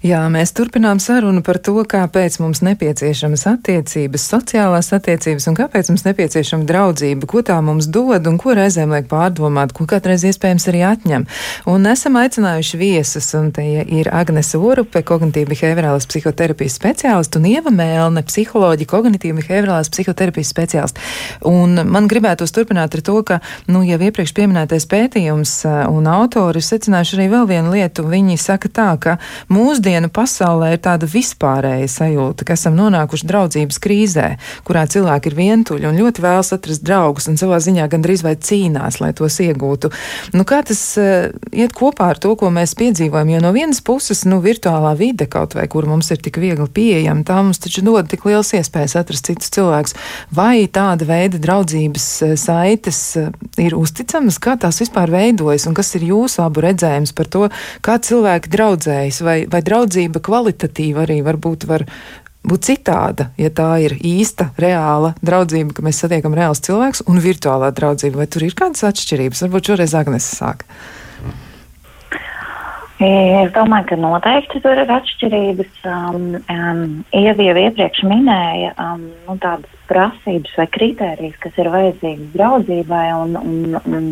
[0.04, 6.02] Jā, mēs turpinām sarunu par to, kāpēc mums nepieciešamas attiecības, sociālās attiecības un kāpēc mums
[6.04, 10.82] nepieciešama draudzība, ko tā mums dod un ko reizēm liek pārdomāt, ko kādreiz iespējams arī
[10.84, 11.24] atņem.
[11.72, 17.72] Un esam aicinājuši viesus, un te ir Agnese Orupe, kognitīva behaviorālās psihoterapijas speciālista un Ieva
[17.72, 21.08] Mēlne, psiholoģija, kognitīva behaviorālās psihoterapijas speciālista.
[21.48, 23.40] Un man gribētos turpināt ar to, ka,
[23.72, 25.56] nu, jau iepriekš pieminētais pētījums
[25.88, 28.04] un autori secinājuši arī vēl vienu lietu.
[28.12, 33.78] Viņi saka tā, ka mūsdienu mūsdienu pasaulē ir tāda vispārēja sajūta, ka esam nonākuši draudzības
[33.78, 38.34] krīzē, kurā cilvēki ir vientuļi un ļoti vēlas atrast draugus un savā ziņā gandrīz vai
[38.34, 39.92] cīnās, lai tos iegūtu.
[40.34, 43.30] Nu, kā tas uh, iet kopā ar to, ko mēs piedzīvojam?
[43.30, 47.22] Jo no vienas puses, nu, virtuālā vide kaut vai, kur mums ir tik viegli pieejama,
[47.22, 49.94] tā mums taču dod tik liels iespējas atrast citus cilvēkus.
[50.34, 53.30] Vai tāda veida draudzības uh, saites uh,
[53.62, 57.46] ir uzticamas, kā tās vispār veidojas un kas ir jūsu abu redzējums par to,
[57.84, 59.83] kā cilvēki draudzējas vai, vai draudzējas?
[59.84, 61.84] Draudzība kvalitatīva arī varbūt var
[62.44, 67.70] būt citāda, ja tā ir īsta, reāla draudzība, ka mēs satiekam reāls cilvēks un virtuālā
[67.72, 68.22] draudzība.
[68.22, 69.44] Vai tur ir kādas atšķirības?
[69.44, 70.64] Varbūt šoreiz Agnes sāk.
[73.02, 75.78] Es domāju, ka noteikti tur ir atšķirības.
[75.90, 82.30] Um, um, Ievi jau iepriekš minēja um, nu, tādas prasības vai kritērijas, kas ir vajadzīgas
[82.36, 83.06] draudzībai.
[83.18, 84.06] Un, un, un,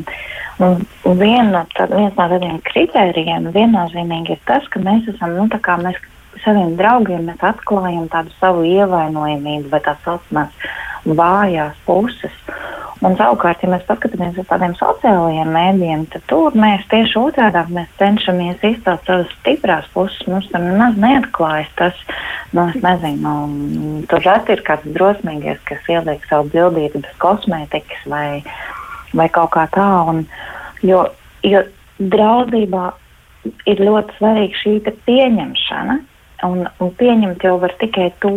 [0.67, 5.47] un, un viena, tad, viens no tādiem kritērijiem viennozīmīgi ir tas, ka mēs esam, nu,
[5.63, 6.03] tā mēs
[6.45, 10.71] saviem draugiem mēs atklājam tādu savu ievainojamību vai tā saucamās
[11.07, 12.35] vājās puses.
[13.03, 17.89] Un savukārt, ja mēs paskatāmies uz tādiem sociālajiem mēdījiem, tad tur mēs tieši otrādi mēs
[17.99, 20.23] cenšamies izcelt savas stiprās puses.
[20.31, 21.99] Mums tam nemaz neatklājas tas,
[22.55, 23.35] nu, es nezinu,
[24.11, 28.45] tur reti ir kāds drosmīgais, kas ieliek savu bildīti bez kosmētikas vai,
[29.19, 29.91] vai kaut kā tā.
[30.13, 30.23] Un,
[30.87, 31.03] jo,
[31.43, 31.67] jo
[31.99, 32.87] draudzībā
[33.67, 34.79] ir ļoti svarīga šī
[35.11, 35.99] pieņemšana,
[36.47, 38.35] un, un pieņemt jau var tikai to.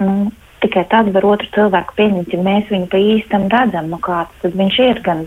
[0.00, 0.32] Nu,
[0.64, 4.78] tikai tad var otru cilvēku pieņemt, ja mēs viņu pa īstam redzam, nu kāds viņš
[4.80, 5.26] ir gan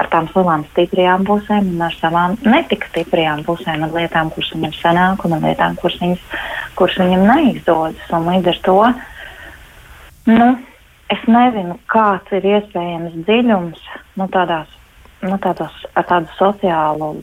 [0.00, 4.74] ar tām savām stiprajām pusēm, gan ar savām netik stiprajām pusēm, ar lietām, kuras viņam
[4.78, 6.24] sanāk, un ar lietām, kuras, viņas,
[6.78, 8.16] kurš viņam neizdodas.
[8.28, 8.78] Līdz ar to
[10.32, 10.48] nu,
[11.12, 13.84] es nezinu, kāds ir iespējams dziļums
[14.20, 14.72] nu, tādās,
[15.24, 17.18] nu, tādos, ar tādu sociālu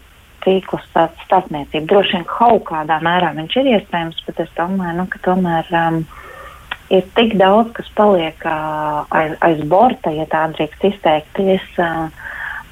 [0.46, 1.88] tīklu starpniecību.
[1.90, 6.04] Droši vien kaut kādā mērā viņš ir iespējams, bet es domāju, nu, ka tomēr um,
[6.94, 11.68] ir tik daudz, kas paliek uh, aiz, aiz borta, ja tā drīkst izteikties.
[11.80, 12.08] Uh,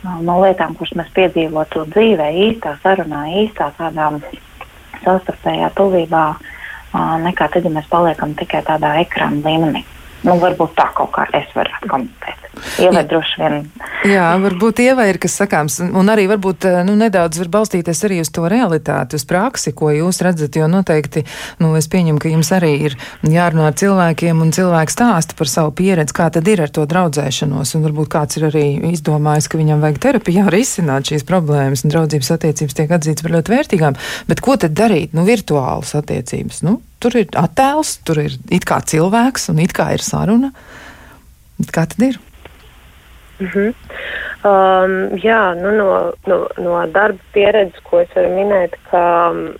[0.04, 4.10] no lietām, kuras mēs piedzīvotu dzīvē, īstā sarunā, īstā tādā
[5.04, 6.26] savstarpējā tuvībā,
[7.24, 9.84] nekā tad, ja mēs paliekam tikai tādā ekrāna līmenī.
[10.24, 12.44] Nu, varbūt tā kaut kā es varētu komentēt.
[12.80, 13.56] Ievai droši vien.
[14.08, 18.30] Jā, varbūt Ievai ir kas sakāms, un arī varbūt nu, nedaudz var balstīties arī uz
[18.34, 21.26] to realitāti, uz praksi, ko jūs redzat, jo noteikti,
[21.64, 25.74] nu, es pieņemu, ka jums arī ir jārunā ar cilvēkiem, un cilvēks stāsta par savu
[25.82, 29.84] pieredzi, kā tad ir ar to draudzēšanos, un varbūt kāds ir arī izdomājis, ka viņam
[29.84, 34.60] vajag terapijā risināt šīs problēmas, un draudzības attiecības tiek atzīts par ļoti vērtīgām, bet ko
[34.62, 39.60] tad darīt, nu, virtuālas attiecības, nu, tur ir attēls, tur ir it kā cilvēks un
[39.64, 40.54] it kā ir saruna.
[41.74, 42.20] Kā tad ir?
[43.40, 43.74] Mm -hmm.
[44.46, 49.56] um, jā, nu no, no, no darba pieredzes, ko es varu minēt, ka um,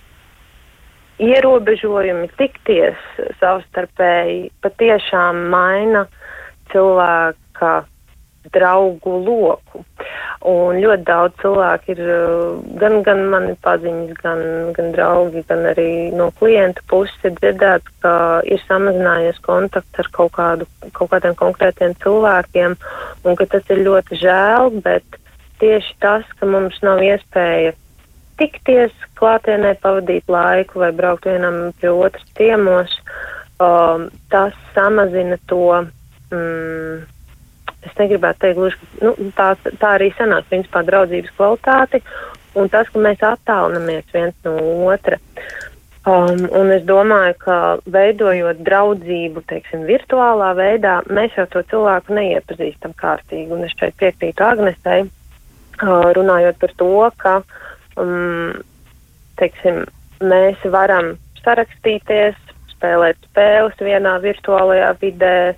[1.18, 2.98] ierobežojumi tikties
[3.40, 6.06] savstarpēji patiešām maina
[6.72, 7.84] cilvēka
[8.52, 9.82] draugu loku.
[10.44, 14.42] Un ļoti daudz cilvēku ir uh, gan, gan mani paziņas, gan,
[14.76, 20.34] gan draugi, gan arī no klientu puses ir dzirdēts, ka ir samazinājies kontakts ar kaut,
[20.36, 22.76] kādu, kaut kādiem konkrētiem cilvēkiem
[23.24, 25.18] un ka tas ir ļoti žēl, bet
[25.62, 27.72] tieši tas, ka mums nav iespēja
[28.36, 32.92] tikties klātienē, pavadīt laiku vai braukt vienam pie otras ciemos,
[33.62, 35.86] um, tas samazina to.
[36.34, 37.13] Mm,
[37.84, 42.02] es negribētu teikt, gluži, ka nu, tā, tā arī sanāk, principā, draudzības kvalitāti
[42.58, 44.56] un tas, ka mēs attālinamies viens no
[44.88, 45.18] otra.
[46.04, 47.56] Um, un es domāju, ka
[47.88, 53.48] veidojot draudzību, teiksim, virtuālā veidā, mēs jau to cilvēku neiepazīstam kārtīgi.
[53.56, 56.90] Un es šeit piekrītu Agnesei, uh, runājot par to,
[57.24, 57.34] ka,
[57.96, 58.52] um,
[59.40, 59.86] teiksim,
[60.20, 62.36] mēs varam sarakstīties,
[62.84, 65.54] spēlēt spēles vienā virtuālajā vidē,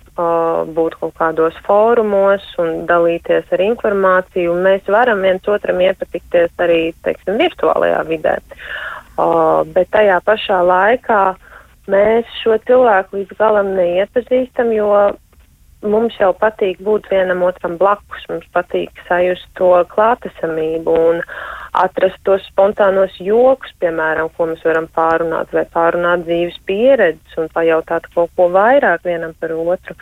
[0.77, 4.55] būt kaut kādos fórumos un dalīties ar informāciju.
[4.63, 8.37] Mēs varam viens otram iepatikties arī, teiksim, virtuālajā vidē.
[9.75, 11.23] Bet tajā pašā laikā
[11.91, 14.93] mēs šo cilvēku līdz galam neiepazīstam, jo
[15.85, 21.23] mums jau patīk būt vienam otram blakus, mums patīk sajust to klātesamību un
[21.77, 28.09] atrast tos spontānos joks, piemēram, ko mēs varam pārunāt vai pārunāt dzīves pieredzes un pajautāt
[28.15, 29.97] kaut ko vairāk vienam par otru.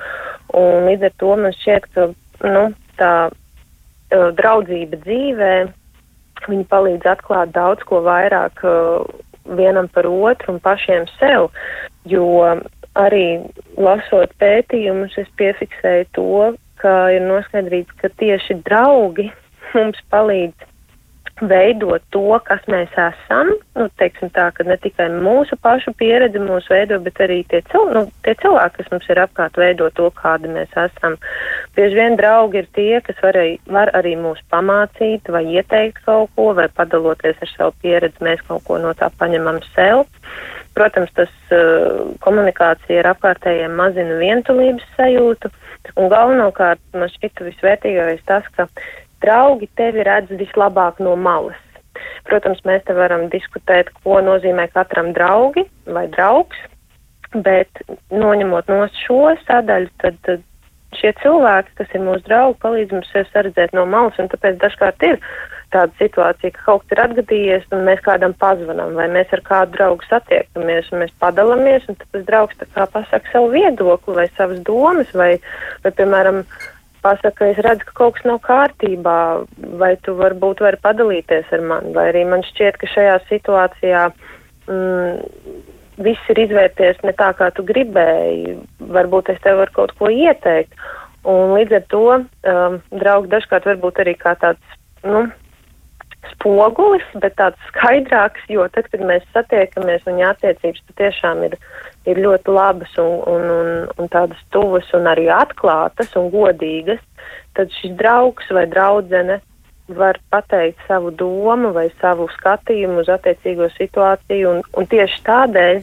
[0.54, 2.08] Un līdz ar to man šķiet, ka,
[2.46, 2.64] nu,
[3.00, 5.54] tā uh, draudzība dzīvē,
[6.46, 9.02] viņi palīdz atklāt daudz ko vairāk uh,
[9.58, 11.50] vienam par otru un pašiem sev,
[12.08, 12.26] jo
[12.98, 13.40] arī
[13.78, 16.28] lasot pētījumus, es piefiksēju to,
[16.82, 19.30] ka ir noskaidrīts, ka tieši draugi
[19.74, 20.68] mums palīdz
[21.42, 23.50] veidot to, kas mēs esam.
[23.74, 27.90] Nu, teiksim tā, ka ne tikai mūsu pašu pieredze mūs veido, bet arī tie, cil
[27.94, 31.18] nu, tie cilvēki, kas mums ir apkārt, veido to, kādi mēs esam.
[31.74, 36.52] Bieži vien draugi ir tie, kas var, var arī mūs pamācīt vai ieteikt kaut ko,
[36.58, 40.06] vai padaloties ar savu pieredzi, mēs kaut ko no tā paņemam sev.
[40.74, 45.50] Protams, tas uh, komunikācija ar apkārtējiem mazina vientulības sajūtu,
[46.00, 48.66] un galvenokārt man šķita visvērtīgākais tas, ka
[49.24, 51.60] draugi tevi redz vislabāk no malas.
[52.28, 56.56] Protams, mēs te varam diskutēt, ko nozīmē katram draugi vai draugs,
[57.34, 57.84] bet
[58.14, 60.44] noņemot no šo sadaļu, tad, tad
[60.98, 65.04] šie cilvēki, kas ir mūsu draugi, palīdz mums sevi saredzēt no malas, un tāpēc dažkārt
[65.08, 65.18] ir
[65.74, 69.74] tāda situācija, ka kaut kas ir atgadījies, un mēs kādam pazvanām, vai mēs ar kādu
[69.78, 74.28] draugu satiekamies, un mēs padalāmies, un tad tas draugs tā kā pasaka savu viedokli vai
[74.38, 75.32] savas domas, vai,
[75.82, 76.44] vai piemēram,
[77.04, 79.18] pasaka, es redzu, ka kaut kas nav kārtībā,
[79.80, 84.02] vai tu varbūt vari padalīties ar mani, vai arī man šķiet, ka šajā situācijā
[84.70, 85.62] mm,
[86.08, 88.58] viss ir izvērties ne tā, kā tu gribēji,
[88.96, 90.74] varbūt es tev varu kaut ko ieteikt.
[91.24, 94.74] Un līdz ar to um, draugi dažkārt varbūt arī kā tāds,
[95.06, 95.24] nu,
[96.34, 101.56] spogulis, bet tāds skaidrāks, jo tad, kad mēs satiekamies, viņa attiecības patiešām ir,
[102.10, 107.00] ir ļoti labas un, un, un, un tādas tuvas un arī atklātas un godīgas,
[107.56, 109.40] tad šis draugs vai draudzene
[109.88, 115.82] var pateikt savu domu vai savu skatījumu uz attiecīgo situāciju, un, un tieši tādēļ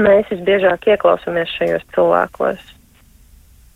[0.00, 2.72] mēs visbiežāk ieklausāmies šajos cilvēkos.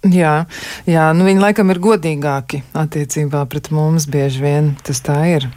[0.09, 0.47] Jā,
[0.89, 5.51] jā nu viņi laikam ir godīgāki attiecībā pret mums bieži vien tas tā ir.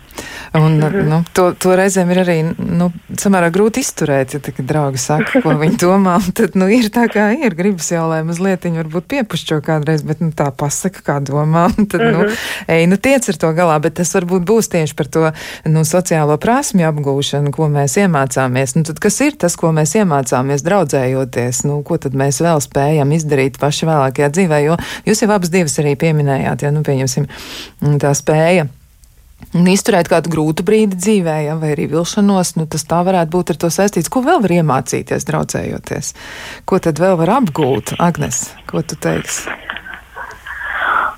[0.53, 1.07] Un, -hmm.
[1.09, 5.55] nu, to, to reizēm ir arī nu, samērā grūti izturēt, ja tā, draugi saka, ko
[5.63, 6.19] viņi domā.
[6.34, 7.55] Tad nu, ir tā, kā ir.
[7.55, 11.69] Gribas jau, lai mazliet viņi varbūt piepušķo kādreiz, bet nu, tā pasaka, kā domā.
[11.91, 12.11] Tad, mm -hmm.
[12.11, 12.34] nu, mhm.
[12.67, 15.32] ej, nu tiec ar to galā, bet tas varbūt būs tieši par to
[15.65, 18.76] nu, sociālo prasmju apgūšanu, ko mēs iemācāmies.
[18.76, 21.63] Nu, tad, kas ir tas, ko mēs iemācāmies draudzējoties?
[21.63, 24.63] Nu, ko tad mēs vēl spējam izdarīt paši vēlākajā dzīvē?
[24.63, 27.28] Jo jūs jau abas divas arī pieminējāt, ja nu, pieņemsim
[27.99, 28.67] tā spēja
[29.53, 33.53] Un izturēt kādu grūtu brīdi dzīvē, ja, vai arī vilšanos, nu, tas tā varētu būt
[33.53, 34.11] ar to saistīts.
[34.13, 36.13] Ko vēl var iemācīties, draudzējoties?
[36.69, 38.47] Ko tad vēl var apgūt, Agnes?
[38.69, 39.51] Ko tu teiksi?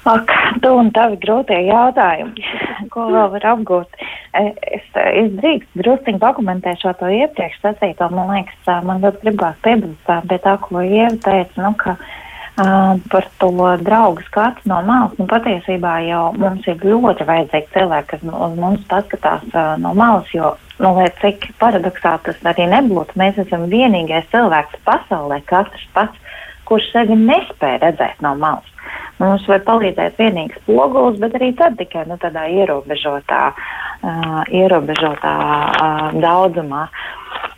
[0.06, 0.30] Ak,
[0.62, 2.44] tu un tavi grūtie jautājumi.
[2.94, 4.04] Ko vēl var apgūt?
[4.36, 8.12] Es, es drīkst drusciņi pakomentēt šo to iepriekš sacīto.
[8.14, 12.25] Man liekas, man ļoti gribās piebilst pie tā, ko Ieva teica, nu, ka Uh,
[12.56, 13.52] par to
[13.84, 15.16] draugu skatu no malas.
[15.20, 19.44] Nu, patiesībā jau mums ir ļoti vajadzīgi cilvēki, kas uz mums paskatās
[19.84, 25.42] no malas, jo, nu, lai cik paradoxāli tas arī nebūtu, mēs esam vienīgais cilvēks pasaulē,
[25.52, 28.72] katrs pats, kurš sevi nespēja redzēt no malas.
[29.20, 36.18] Mums var palīdzēt vienīgs spogulis, bet arī tad tikai nu, tādā ierobežotā, uh, ierobežotā uh,
[36.24, 36.88] daudzumā.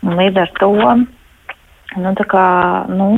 [0.06, 0.70] Līdz ar to,
[1.98, 2.46] nu, tā kā,
[2.94, 3.08] nu,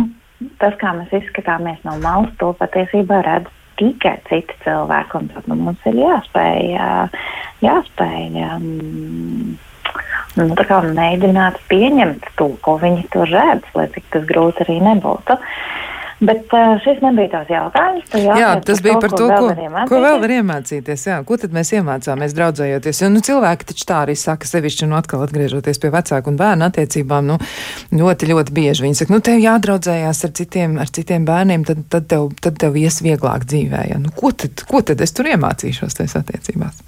[0.63, 5.25] tas, kā mēs izskatāmies no malas, to patiesībā redz tikai citi cilvēki.
[5.35, 6.91] Tad nu, mums ir jāspēj, jā,
[7.65, 9.55] jāspēj um,
[10.41, 10.49] nu,
[11.01, 15.37] mēģināt pieņemt to, ko viņi tur redz, lai cik tas grūti arī nebūtu.
[15.37, 15.89] Uh,
[16.21, 18.11] Bet uh, šis nebija tās jautājums.
[18.13, 21.05] Jā, tas bija par to, ko, ko, ko vēl var iemācīties.
[21.09, 23.01] Jā, ko tad mēs iemācāmies draudzējoties?
[23.01, 26.67] Jo nu, cilvēki taču tā arī saka, sevišķi nu, atkal atgriežoties pie vecāku un bērnu
[26.69, 27.31] attiecībām.
[27.33, 27.39] Nu,
[28.03, 32.11] ļoti, ļoti bieži viņi saka, nu, tev jādraudzējās ar citiem, ar citiem bērniem, tad, tad,
[32.13, 33.87] tev, tad tev ies vieglāk dzīvē.
[33.95, 34.03] Ja?
[34.05, 36.85] Nu, ko, tad, ko tad es tur iemācīšos tajās attiecībās?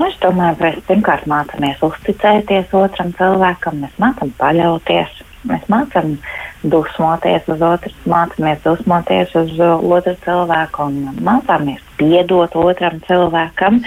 [0.00, 6.16] Nu, es domāju, ka mēs pirmkārt mācāmies uzticēties otram cilvēkam, mēs mācām paļauties, mēs mācām
[6.62, 13.84] dusmoties uz otru, mācāmies dusmoties uz uh, otru cilvēku un mācāmies piedot otram cilvēkam.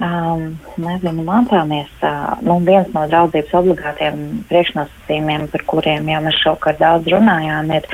[0.00, 1.90] Um, nezinu, mācāmies.
[2.00, 7.88] Uh, nu, viens no draudzības obligātiem priekšnosacījumiem, par kuriem jau mēs šovakar daudz runājām, ir,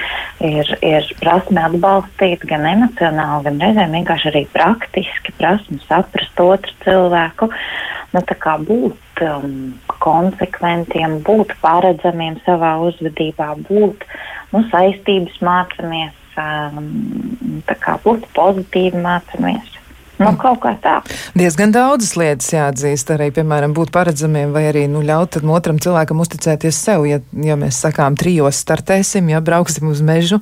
[0.46, 7.50] ir, ir prasme atbalstīt gan emocionāli, gan reizēm vienkārši arī praktiski prasme saprast otru cilvēku.
[8.16, 9.54] Nu, būt um,
[10.02, 14.04] konsekventiem, būt paredzamiem savā uzvedībā, būt
[14.54, 17.62] nu, saistības mācāmies, um,
[18.06, 19.75] būt pozitīvi mācāmies.
[20.16, 20.94] Nu, kaut kā tā.
[21.36, 26.78] Diezgan daudzas lietas jāatzīst, arī, piemēram, būt paredzamiem vai arī nu, ļaut otram cilvēkam uzticēties
[26.86, 27.04] sev.
[27.08, 30.38] Ja, ja mēs sakām, trijos startēsim, ja brauksim uz mežu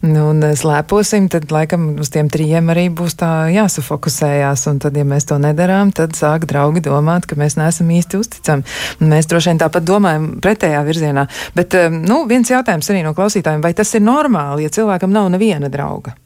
[0.00, 4.64] nu, un slēposim, tad laikam uz tiem trijiem arī būs tā jāsafokusējās.
[4.72, 8.64] Un tad, ja mēs to nedarām, tad sāk draugi domāt, ka mēs neesam īsti uzticami.
[9.02, 11.26] Un mēs droši vien tāpat domājam pretējā virzienā.
[11.56, 15.68] Bet nu, viens jautājums arī no klausītājiem, vai tas ir normāli, ja cilvēkam nav neviena
[15.72, 16.16] drauga?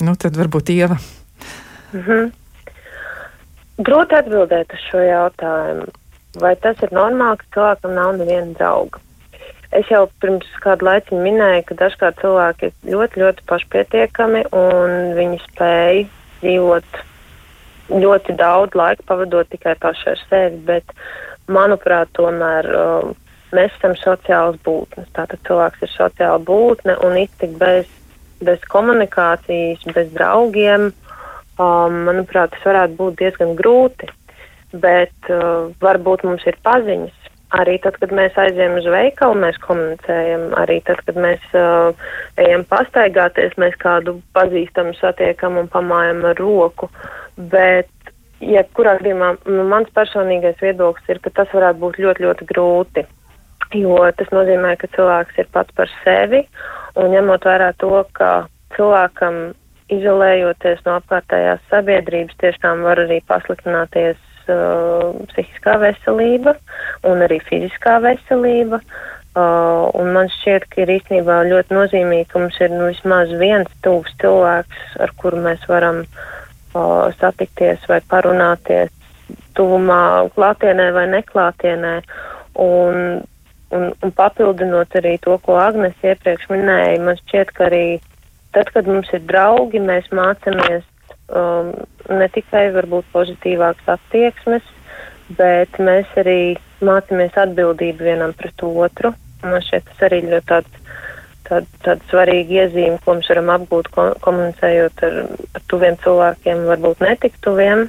[0.00, 0.98] Nu, tad varbūt Ieva.
[2.00, 2.32] -hmm.
[3.86, 5.88] Grūti atbildēt uz šo jautājumu.
[6.42, 9.00] Vai tas ir normāli, ka cilvēkam nav neviena drauga?
[9.74, 15.40] Es jau pirms kādu laiku minēju, ka dažkārt cilvēki ir ļoti, ļoti pašpietiekami un viņi
[15.48, 16.06] spēj
[16.42, 17.02] dzīvot
[17.90, 20.94] ļoti daudz laika pavadot tikai paši ar sevi, bet,
[21.50, 23.10] manuprāt, tomēr uh,
[23.54, 25.10] mēs esam sociāls būtnes.
[25.16, 27.90] Tātad cilvēks ir sociāla būtne un iztikt bez,
[28.44, 30.92] bez komunikācijas, bez draugiem
[31.58, 34.10] um, manuprāt, tas varētu būt diezgan grūti.
[34.74, 37.20] Bet uh, varbūt mums ir paziņas.
[37.54, 40.48] Arī tad, kad mēs aizējām uz veikalu, mēs komunicējam.
[40.58, 42.06] Arī tad, kad mēs uh,
[42.42, 46.90] ejam pastaigāties, mēs kādu pazīstamu satiekam un pamājam ar roku.
[47.38, 47.92] Bet,
[48.42, 53.06] jebkurā gadījumā, nu, mans personīgais viedoklis ir, ka tas varētu būt ļoti, ļoti grūti.
[53.74, 56.44] Jo tas nozīmē, ka cilvēks ir pats par sevi
[57.00, 58.46] un ņemot vērā to, ka
[58.76, 59.54] cilvēkam
[59.92, 66.54] izolējoties no apkārtējās sabiedrības, tiešām var arī pasliktināties uh, psihiskā veselība
[67.08, 68.80] un arī fiziskā veselība.
[69.34, 73.70] Uh, un man šķiet, ka ir īstenībā ļoti nozīmīgi, ka mums ir nu, vismaz viens
[73.82, 78.94] tuvs cilvēks, ar kuru mēs varam uh, satikties vai parunāties
[79.58, 81.96] tuvumā, klātienē vai neklātienē.
[82.62, 83.24] Un,
[83.74, 88.13] un, un papildinot arī to, ko Agnes iepriekš minēja, man šķiet, ka arī uh,
[88.54, 90.84] Tad, kad mums ir draugi, mēs mācāmies
[91.34, 91.72] um,
[92.10, 94.66] ne tikai varbūt pozitīvākas attieksmes,
[95.38, 99.14] bet mēs arī mācāmies atbildību vienam pret otru.
[99.44, 100.78] Man šķiet, tas arī ļoti tāds,
[101.48, 103.90] tād, tāda svarīga iezīme, ko mēs varam apgūt
[104.24, 105.18] komunicējot ar,
[105.58, 107.88] ar tuviem cilvēkiem, varbūt netik tuviem.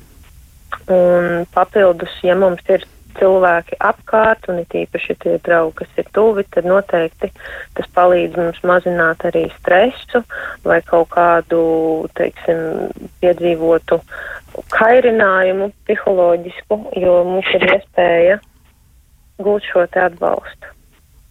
[0.91, 2.83] Un papildus, ja mums ir
[3.19, 7.31] cilvēki apkārt, un it īpaši tie draugi, kas ir tuvi, tad noteikti
[7.77, 10.23] tas palīdz mums mazināt arī stresu
[10.65, 11.61] vai kaut kādu,
[12.19, 12.91] teiksim,
[13.23, 13.99] piedzīvotu
[14.75, 18.39] kairinājumu psiholoģisku, jo mums ir iespēja
[19.43, 20.74] gūt šo atbalstu.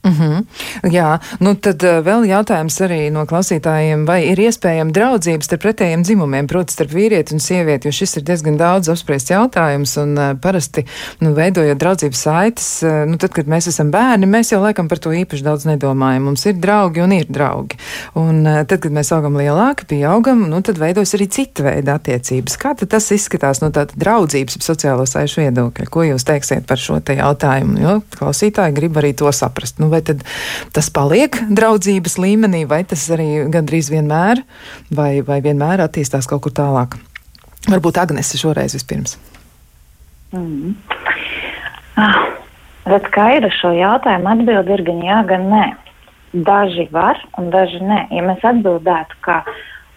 [0.05, 0.45] Mm -hmm.
[0.93, 6.03] Jā, nu tad uh, vēl jautājums arī no klausītājiem, vai ir iespējama draudzības starp pretējiem
[6.03, 10.37] dzimumiem, proti starp vīrieti un sievieti, jo šis ir diezgan daudz apspriests jautājums un uh,
[10.41, 10.85] parasti,
[11.21, 14.99] nu, veidojot draudzības saites, uh, nu, tad, kad mēs esam bērni, mēs jau laikam par
[14.99, 16.23] to īpaši daudz nedomājam.
[16.25, 17.77] Mums ir draugi un ir draugi.
[18.15, 22.57] Un tad, kad mēs augam lielāki, pieaugam, nu, tad veidos arī cita veida attiecības.
[22.57, 25.89] Kā tad tas izskatās no tāda draudzības sociālo saišu viedokļa?
[25.91, 27.81] Ko jūs teiksiet par šo te jautājumu?
[27.81, 29.79] Jo klausītāji grib arī to saprast.
[29.79, 30.03] Nu, vai
[30.75, 34.43] tas paliek draudzības līmenī, vai tas arī gandrīz vienmēr,
[34.95, 36.99] vai, vai vienmēr attīstās kaut kur tālāk?
[37.71, 39.17] Varbūt Agnese šoreiz vispirms.
[40.35, 40.75] Mm.
[42.01, 42.19] Ah,
[42.91, 45.65] redz, skaidra šo jautājumu atbildi ir gan jā, gan nē.
[46.47, 48.01] Daži var un daži nē.
[48.13, 49.39] Ja mēs atbildētu, ka,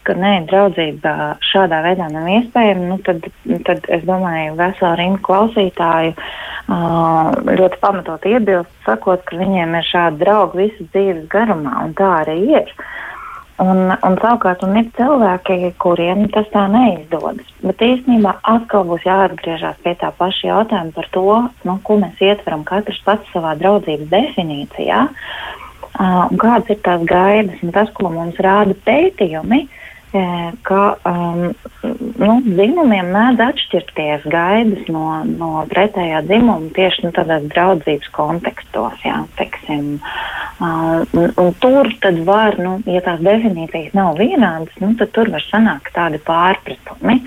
[0.07, 3.25] ka nē, draudzība šādā veidā nav iespējama, nu tad,
[3.67, 6.29] tad es domāju, vesela rinda klausītāju uh,
[6.67, 12.39] ļoti pamatot iebilst, sakot, ka viņiem ir šādi draugi visu dzīves garumā, un tā arī
[12.57, 12.73] ir.
[13.57, 17.47] Un, un savukārt, un ir cilvēki, kuriem tas tā neizdodas.
[17.63, 21.25] Bet īstenībā atkal būs jāatgriežas pie tā paša jautājuma par to,
[21.65, 27.63] nu, ko mēs ietveram katrs pats savā draudzības definīcijā, uh, un kādas ir tās gaidas,
[27.65, 29.86] un tas, ko mums rāda pētījumi, uh,
[30.67, 31.51] ka um,
[32.17, 39.01] nu, dzimumiem mēdz atšķirties gaidas no, no pretējā dzimuma tieši nu, tādās draudzības kontekstos.
[39.05, 44.93] Jā, teksim, uh, un, un tur tad var, nu, ja tās definīcijas nav vienādas, nu,
[44.99, 47.21] tad tur var sanākt tādi pārpratumi.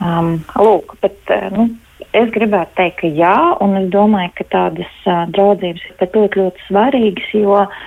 [0.00, 1.18] Um, lūk, bet,
[1.52, 1.68] nu,
[2.16, 6.70] es gribētu teikt, ka jā, un es domāju, ka tādas uh, draudzības ir ļoti, ļoti
[6.70, 7.82] svarīgas, jo uh,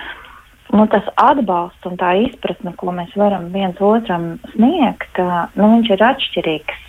[0.74, 5.20] nu, tas atbalsts un tā izpratne, ko mēs varam viens otram sniegt,
[5.54, 6.82] nu, viņš ir atšķirīgs.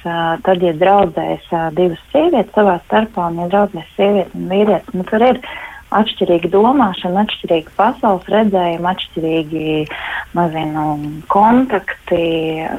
[0.46, 5.26] Tad, ja draudzēs divas sievietes savā starpā un ja draudzēs sievieti un vīrietis, nu, tur
[5.30, 5.42] ir
[5.96, 9.68] atšķirīga domāšana, atšķirīga pasaules redzējuma, atšķirīgi
[10.36, 10.88] mazinu,
[11.32, 12.26] kontakti.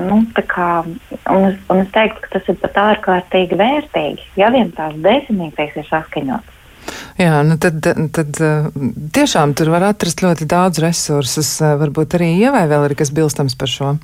[0.09, 4.75] Nu, kā, un, es, un es teiktu, ka tas ir pat ārkārtīgi vērtīgi, ja vien
[4.77, 6.56] tās definīcijas ir saskaņotas.
[7.17, 7.81] Jā, nu tad,
[8.12, 8.39] tad
[9.17, 11.55] tiešām tur var atrast ļoti daudz resursus.
[11.81, 13.95] Varbūt arī ievai vēl ir kas bilstams par šo.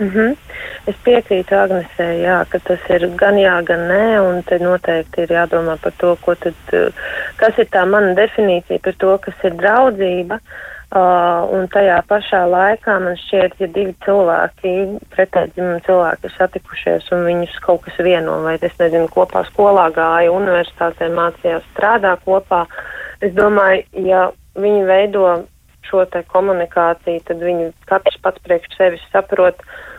[0.00, 0.36] Mm -hmm.
[0.88, 5.34] Es piekrītu Agnesē, jā, ka tas ir gan jā, gan nē, un te noteikti ir
[5.36, 6.54] jādomā par to, tad,
[7.36, 10.38] kas ir tā mana definīcija par to, kas ir draudzība.
[10.90, 14.70] Uh, un tajā pašā laikā man šķiet, ja divi cilvēki,
[15.12, 20.32] pretēģimi cilvēki ir satikušies un viņus kaut kas vieno, vai es nezinu, kopā skolā gāja,
[20.32, 22.64] universitātē mācījās, strādā kopā,
[23.20, 25.44] es domāju, ja viņi veido
[25.86, 29.89] šo komunikāciju, tad viņi katrs pats priekš sevis saprot, uh,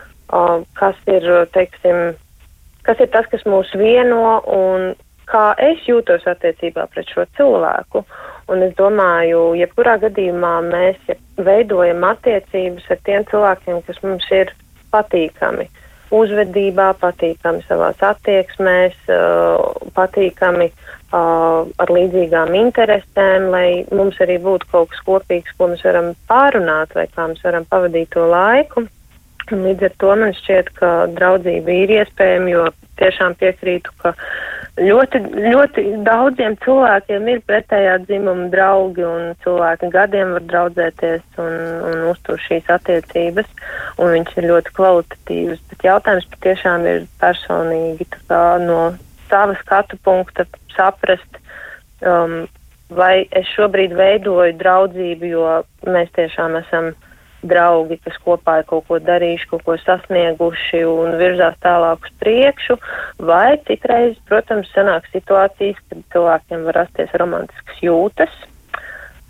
[0.78, 2.14] kas ir, teiksim,
[2.86, 4.92] kas ir tas, kas mūs vieno un
[5.28, 8.04] kā es jūtos attiecībā pret šo cilvēku.
[8.52, 14.50] Un es domāju, jebkurā gadījumā mēs ja veidojam attiecības ar tiem cilvēkiem, kas mums ir
[14.92, 15.68] patīkami.
[16.12, 18.98] Uzvedībā, patīkami savās attieksmēs,
[19.96, 20.68] patīkami
[21.12, 27.06] ar līdzīgām interesēm, lai mums arī būtu kaut kas kopīgs, ko mēs varam pārunāt vai
[27.14, 28.84] kā mēs varam pavadīt to laiku.
[29.50, 32.66] Līdz ar to man šķiet, ka draudzība ir iespējama, jo
[33.00, 34.12] tiešām piekrītu, ka
[34.78, 41.58] ļoti, ļoti daudziem cilvēkiem ir pretējā dzimuma draugi, un cilvēki gadiem var draudzēties un,
[41.90, 43.50] un uztur šīs attiecības,
[43.98, 45.62] un viņš ir ļoti kvalitatīvs.
[45.72, 48.08] Bet jautājums patiešām ir personīgi
[48.66, 48.80] no
[49.28, 51.40] sava skatu punkta saprast,
[52.06, 52.44] um,
[52.92, 55.46] vai es šobrīd veidoju draudzību, jo
[55.88, 56.92] mēs tiešām esam
[57.46, 62.78] draugi, kas kopā ir kaut ko darījuši, kaut ko sasnieguši un virzās tālāk uz priekšu,
[63.32, 68.40] vai citreiz, protams, sanāk situācijas, kad cilvēkiem var rasties romantiskas jūtas.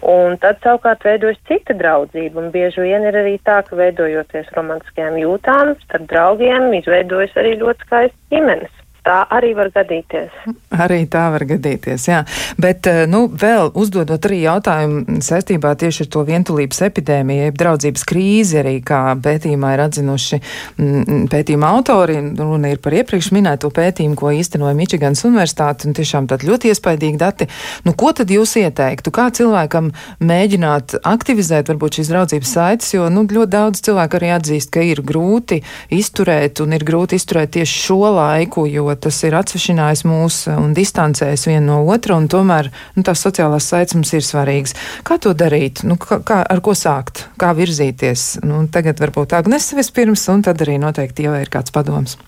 [0.02, 5.20] Un tad savukārt veidojas cita draudzība, un bieži vien ir arī tā, ka veidojoties romantiskajām
[5.20, 8.81] jūtām starp draugiem, izveidojas arī ļoti skaistas ģimenes.
[9.03, 10.30] Tā arī var gadīties.
[10.78, 12.20] Arī tā var gadīties, jā.
[12.62, 18.07] Bet, eh, nu, vēl uzdodot arī jautājumu saistībā tieši ar to vientulības epidēmiju, jeb draudzības
[18.07, 24.14] krīzi, arī kā pētījumā ir atzinuši mm, pētījuma autori, runa ir par iepriekš minēto pētījumu,
[24.20, 27.50] ko īstenoja Mičigans universitāte, un tiešām tādi ļoti iespaidīgi dati.
[27.82, 29.11] Nu, ko tad jūs ieteiktu?
[29.11, 29.90] Kā cilvēkam
[30.22, 35.03] mēģināt aktivizēt varbūt šīs draudzības saites, jo, nu, ļoti daudz cilvēku arī atzīst, ka ir
[35.03, 35.59] grūti
[35.90, 41.47] izturēt, un ir grūti izturēt tieši šo laiku, jo tas ir atsvešinājis mūs un distancējis
[41.51, 44.76] vienu no otra, un tomēr nu, tās sociālās saites mums ir svarīgas.
[45.07, 45.84] Kā to darīt?
[45.86, 47.26] Nu, kā, kā, ar ko sākt?
[47.40, 48.43] Kā virzīties?
[48.47, 52.18] Nu, tagad varbūt Agnese vispirms, un tad arī noteikti jau ir kāds padoms.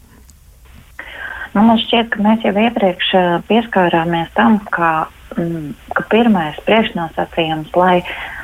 [1.54, 3.10] Nu, man šķiet, ka mēs jau iepriekš
[3.46, 8.00] pieskārāmies tam, ka, ka pirmais priekšnosacījums, lai,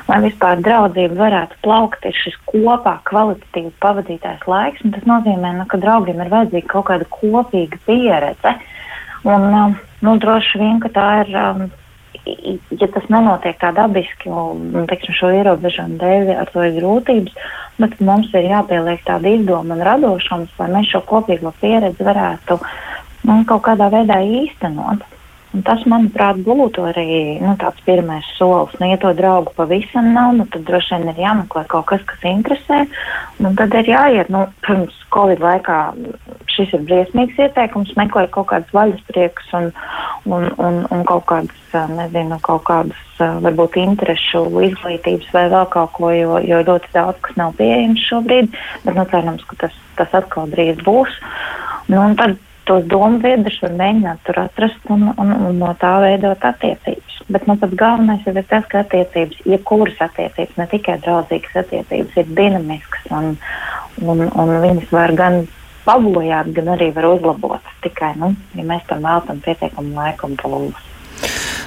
[0.09, 4.85] lai vispār draudzība varētu plaukt, ir šis kopā kvalitatīvi pavadītais laiks.
[4.95, 8.55] Tas nozīmē, nu, ka draugiem ir vajadzīga kaut kāda kopīga pieredze.
[9.27, 11.37] Un, nu, droši vien, ka tā ir.
[11.37, 11.69] Um,
[12.77, 17.37] ja tas nenotiek tā dabiski, un teiksim, šo ierobežojumu dēļ ar to ir grūtības,
[17.81, 22.59] bet mums ir jāpieliek tāda izdoma un radošums, lai mēs šo kopīgo pieredzi varētu
[23.25, 25.05] nu, kaut kādā veidā īstenot.
[25.51, 28.71] Un tas, manuprāt, būtu arī nu, tāds pirmais solis.
[28.79, 32.23] Nu, ja to draugu pavisam nav, nu, tad droši vien ir jāmeklē kaut kas, kas
[32.29, 32.85] interesē.
[33.43, 35.79] Nu, tad ir jāiet, nu, pirms Covid laikā
[36.51, 39.67] šis ir briesmīgs ieteikums, meklēt kaut kādas vaļaspriekus un,
[40.31, 46.13] un, un, un kaut kādas, nezinu, kaut kādas varbūt interešu izglītības vai vēl kaut ko,
[46.15, 50.47] jo, jo ļoti daudz kas nav pieejams šobrīd, bet, nu, cerams, ka tas, tas atkal
[50.55, 51.19] drīz būs.
[51.91, 52.39] Nu, un tad
[52.71, 57.17] tos domu biedrus var mēģināt tur atrast un, un, un no tā veidot attiecības.
[57.31, 62.31] Bet nu, pats galvenais ir tas, ka attiecības, jebkuras attiecības, ne tikai draudzīgas attiecības, ir
[62.37, 63.33] dinamiskas un,
[63.99, 65.41] un, un viņas var gan
[65.83, 67.73] pabojāt, gan arī var uzlabot.
[67.83, 70.87] Tikai, nu, ja mēs tam veltam pietiekamu laiku un pūles.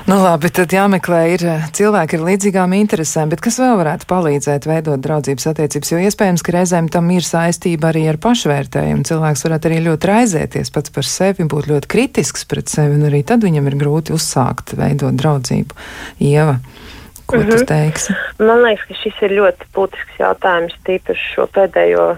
[0.04, 4.66] Nu, labi, tad jāmeklē ir eh, cilvēki ar līdzīgām interesēm, bet kas vēl varētu palīdzēt
[4.68, 9.06] veidot draudzības attiecības, jo iespējams, ka reizēm tam ir saistība arī ar pašvērtējumu.
[9.08, 13.22] Cilvēks varētu arī ļoti raizēties pats par sevi, būt ļoti kritisks pret sevi, un arī
[13.24, 15.80] tad viņam ir grūti uzsākt veidot draudzību.
[16.20, 16.58] Ieva.
[17.24, 17.48] Ko mm -hmm.
[17.48, 17.66] tu mhm.
[17.72, 18.20] teiksi?
[18.44, 22.08] Man liekas, ka šis ir ļoti būtisks jautājums, tīpaši šo pēdējo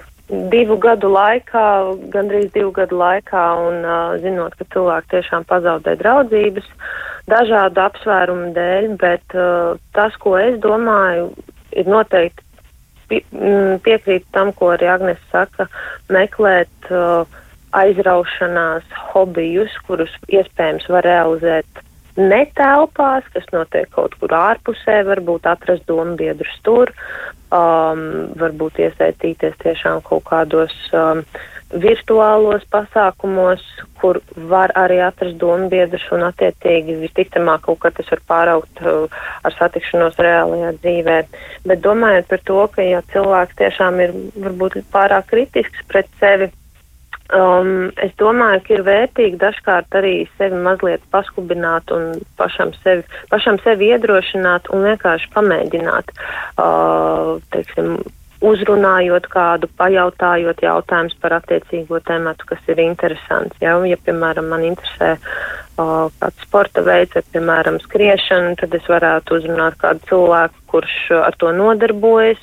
[0.51, 1.66] divu gadu laikā,
[2.11, 6.66] gandrīz divu gadu laikā, un uh, zinot, ka cilvēki tiešām pazaudē draudzības
[7.30, 11.30] dažādu apsvērumu dēļ, bet uh, tas, ko es domāju,
[11.76, 15.68] ir noteikti mm, piekrīt tam, ko arī Agnes saka,
[16.12, 17.26] meklēt uh,
[17.76, 21.82] aizraušanās hobijus, kurus iespējams var realizēt
[22.16, 26.92] ne telpās, kas notiek kaut kur ārpusē, varbūt atrast domu biedrus tur,
[27.52, 31.22] um, varbūt iesaistīties tiešām kaut kādos um,
[31.82, 33.62] virtuālos pasākumos,
[34.00, 34.20] kur
[34.50, 39.06] var arī atrast domu biedrus un attiecīgi visticamāk kaut kā tas var pāraukt uh,
[39.46, 41.16] ar satikšanos reālajā dzīvē.
[41.66, 46.52] Bet domājot par to, ka ja cilvēks tiešām ir varbūt pārāk kritisks pret sevi,
[47.34, 53.02] Um, es domāju, ka ir vērtīgi dažkārt arī sevi mazliet paskubināt un pašam sevi,
[53.32, 56.12] pašam sevi iedrošināt un vienkārši pamēģināt,
[56.62, 57.96] uh, teiksim,
[58.45, 63.57] uzrunājot kādu, pajautājot jautājumus par attiecīgo tematu, kas ir interesants.
[63.62, 69.39] Ja, ja piemēram, man interesē uh, kāds sporta veids, vai, piemēram, skriešana, tad es varētu
[69.39, 72.43] uzrunāt kādu cilvēku, kurš ar to nodarbojas,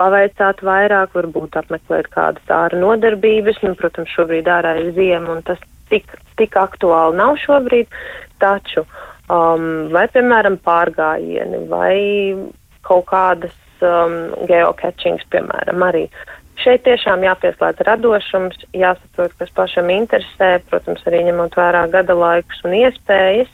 [0.00, 3.62] pavaicāt vairāk, varbūt apmeklēt kādas ārā nodarbības.
[3.66, 5.58] Nu, protams, šobrīd ārā ir ziema, un tas
[5.90, 6.06] tik,
[6.38, 7.90] tik aktuāli nav šobrīd,
[8.42, 8.86] taču
[9.26, 11.98] um, vai, piemēram, pārgājieni vai
[12.86, 14.16] kaut kādas um,
[14.48, 16.06] geocachings, piemēram, arī.
[16.62, 22.76] Šeit tiešām jāpieslēdz radošums, jāsaprot, kas pašam interesē, protams, arī ņemot vērā gada laikus un
[22.82, 23.50] iespējas,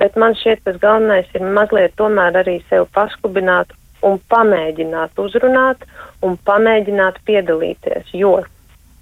[0.00, 5.84] bet man šķiet tas galvenais ir mazliet tomēr arī sev paskubināt un pamēģināt uzrunāt
[6.24, 8.40] un pamēģināt piedalīties, jo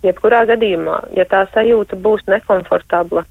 [0.04, 3.24] jebkurā gadījumā, ja tā sajūta būs nekomfortabla,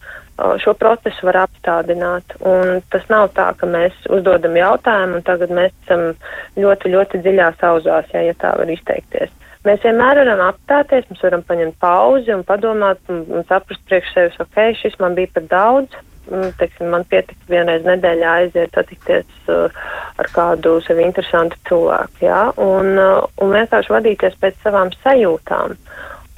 [0.64, 2.36] šo procesu var apstādināt.
[2.46, 6.12] Un tas nav tā, ka mēs uzdodam jautājumu un tagad mēs esam
[6.60, 9.34] ļoti, ļoti dziļās auzās, ja, ja tā var izteikties.
[9.68, 14.38] Mēs vienmēr varam apstāties, mēs varam paņemt pauzi un padomāt un, un saprast priekš sevis,
[14.40, 15.98] ok, šis man bija par daudz.
[16.30, 19.74] Teiksim, man pietika vienreiz nedēļā aiziet satikties uh,
[20.22, 25.74] ar kādu sevi interesantu cilvēku, jā, un, uh, un vienkārši vadīties pēc savām sajūtām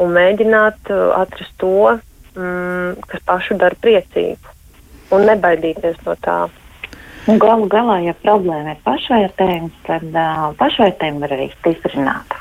[0.02, 1.97] un mēģināt uh, atrast to,
[2.36, 4.57] mm, kas pašu dara priecīgu
[5.15, 6.38] un nebaidīties no tā.
[7.29, 12.38] Un galu galā, ja problēma ir pašvērtējums, tad uh, pašvērtējumu var arī stiprināt.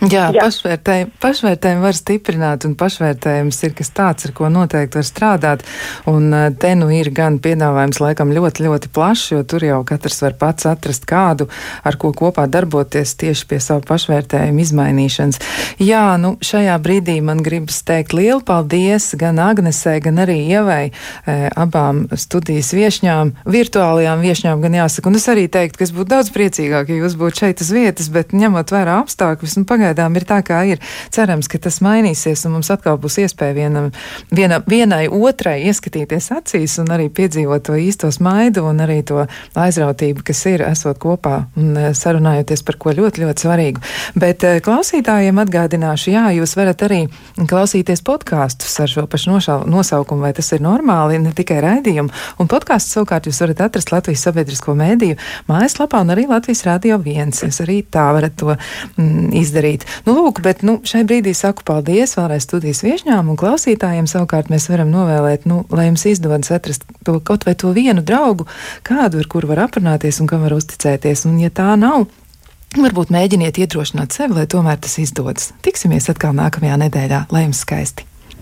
[0.00, 0.46] Jā, Jā.
[0.46, 5.64] Pašvērtējumu, pašvērtējumu var stiprināt, un pašvērtējums ir kas tāds, ar ko noteikti var strādāt.
[6.08, 10.22] Un eh, te nu ir gan piedāvājums laikam ļoti, ļoti plašs, jo tur jau katrs
[10.24, 11.50] var pats atrast kādu,
[11.84, 15.40] ar ko kopā darboties tieši pie savu pašvērtējumu izmainīšanas.
[15.84, 21.36] Jā, nu šajā brīdī man gribas teikt lielu paldies gan Agnesē, gan arī Ievai, e,
[21.60, 25.12] abām studijas viešņām, virtuālajām viešņām, gan jāsaka.
[25.12, 28.08] Un es arī teiktu, ka es būtu daudz priecīgāk, ja jūs būtu šeit uz vietas,
[28.12, 30.80] bet ņemot vērā apstākļus, nu, pagaidām ir tā, kā ir.
[31.10, 33.90] Cerams, ka tas mainīsies un mums atkal būs iespēja vienam,
[34.30, 39.24] viena, vienai otrai ieskatīties acīs un arī piedzīvot to īsto smaidu un arī to
[39.58, 43.84] aizrautību, kas ir esot kopā un eh, sarunājoties par ko ļoti, ļoti svarīgu.
[44.20, 47.02] Bet eh, klausītājiem atgādināšu, jā, jūs varat arī
[47.40, 49.38] klausīties podkāstus ar šo pašu
[49.70, 52.12] nosaukumu, vai tas ir normāli, ne tikai raidījumu.
[52.40, 55.18] Un podkāstu savukārt jūs varat atrast Latvijas sabiedrisko mēdīju
[55.48, 57.34] mājaslapā un arī Latvijas Rādio 1.
[57.46, 59.69] Jūs arī tā varat to mm, izdarīt.
[60.06, 64.08] Nu, lūk, bet nu, šai brīdī saku paldies vēlreiz studijas viešņām un klausītājiem.
[64.10, 68.48] Savukārt mēs varam novēlēt, nu, lai jums izdodas atrast to kaut vai to vienu draugu,
[68.86, 71.26] kādu, ar kuru var aprunāties un kam var uzticēties.
[71.30, 72.08] Un, ja tā nav,
[72.70, 75.48] Varbūt mēģiniet iedrošināt sevi, lai tomēr tas izdodas.
[75.66, 78.09] Tiksimies atkal nākamajā nedēļā, lai jums skaisti!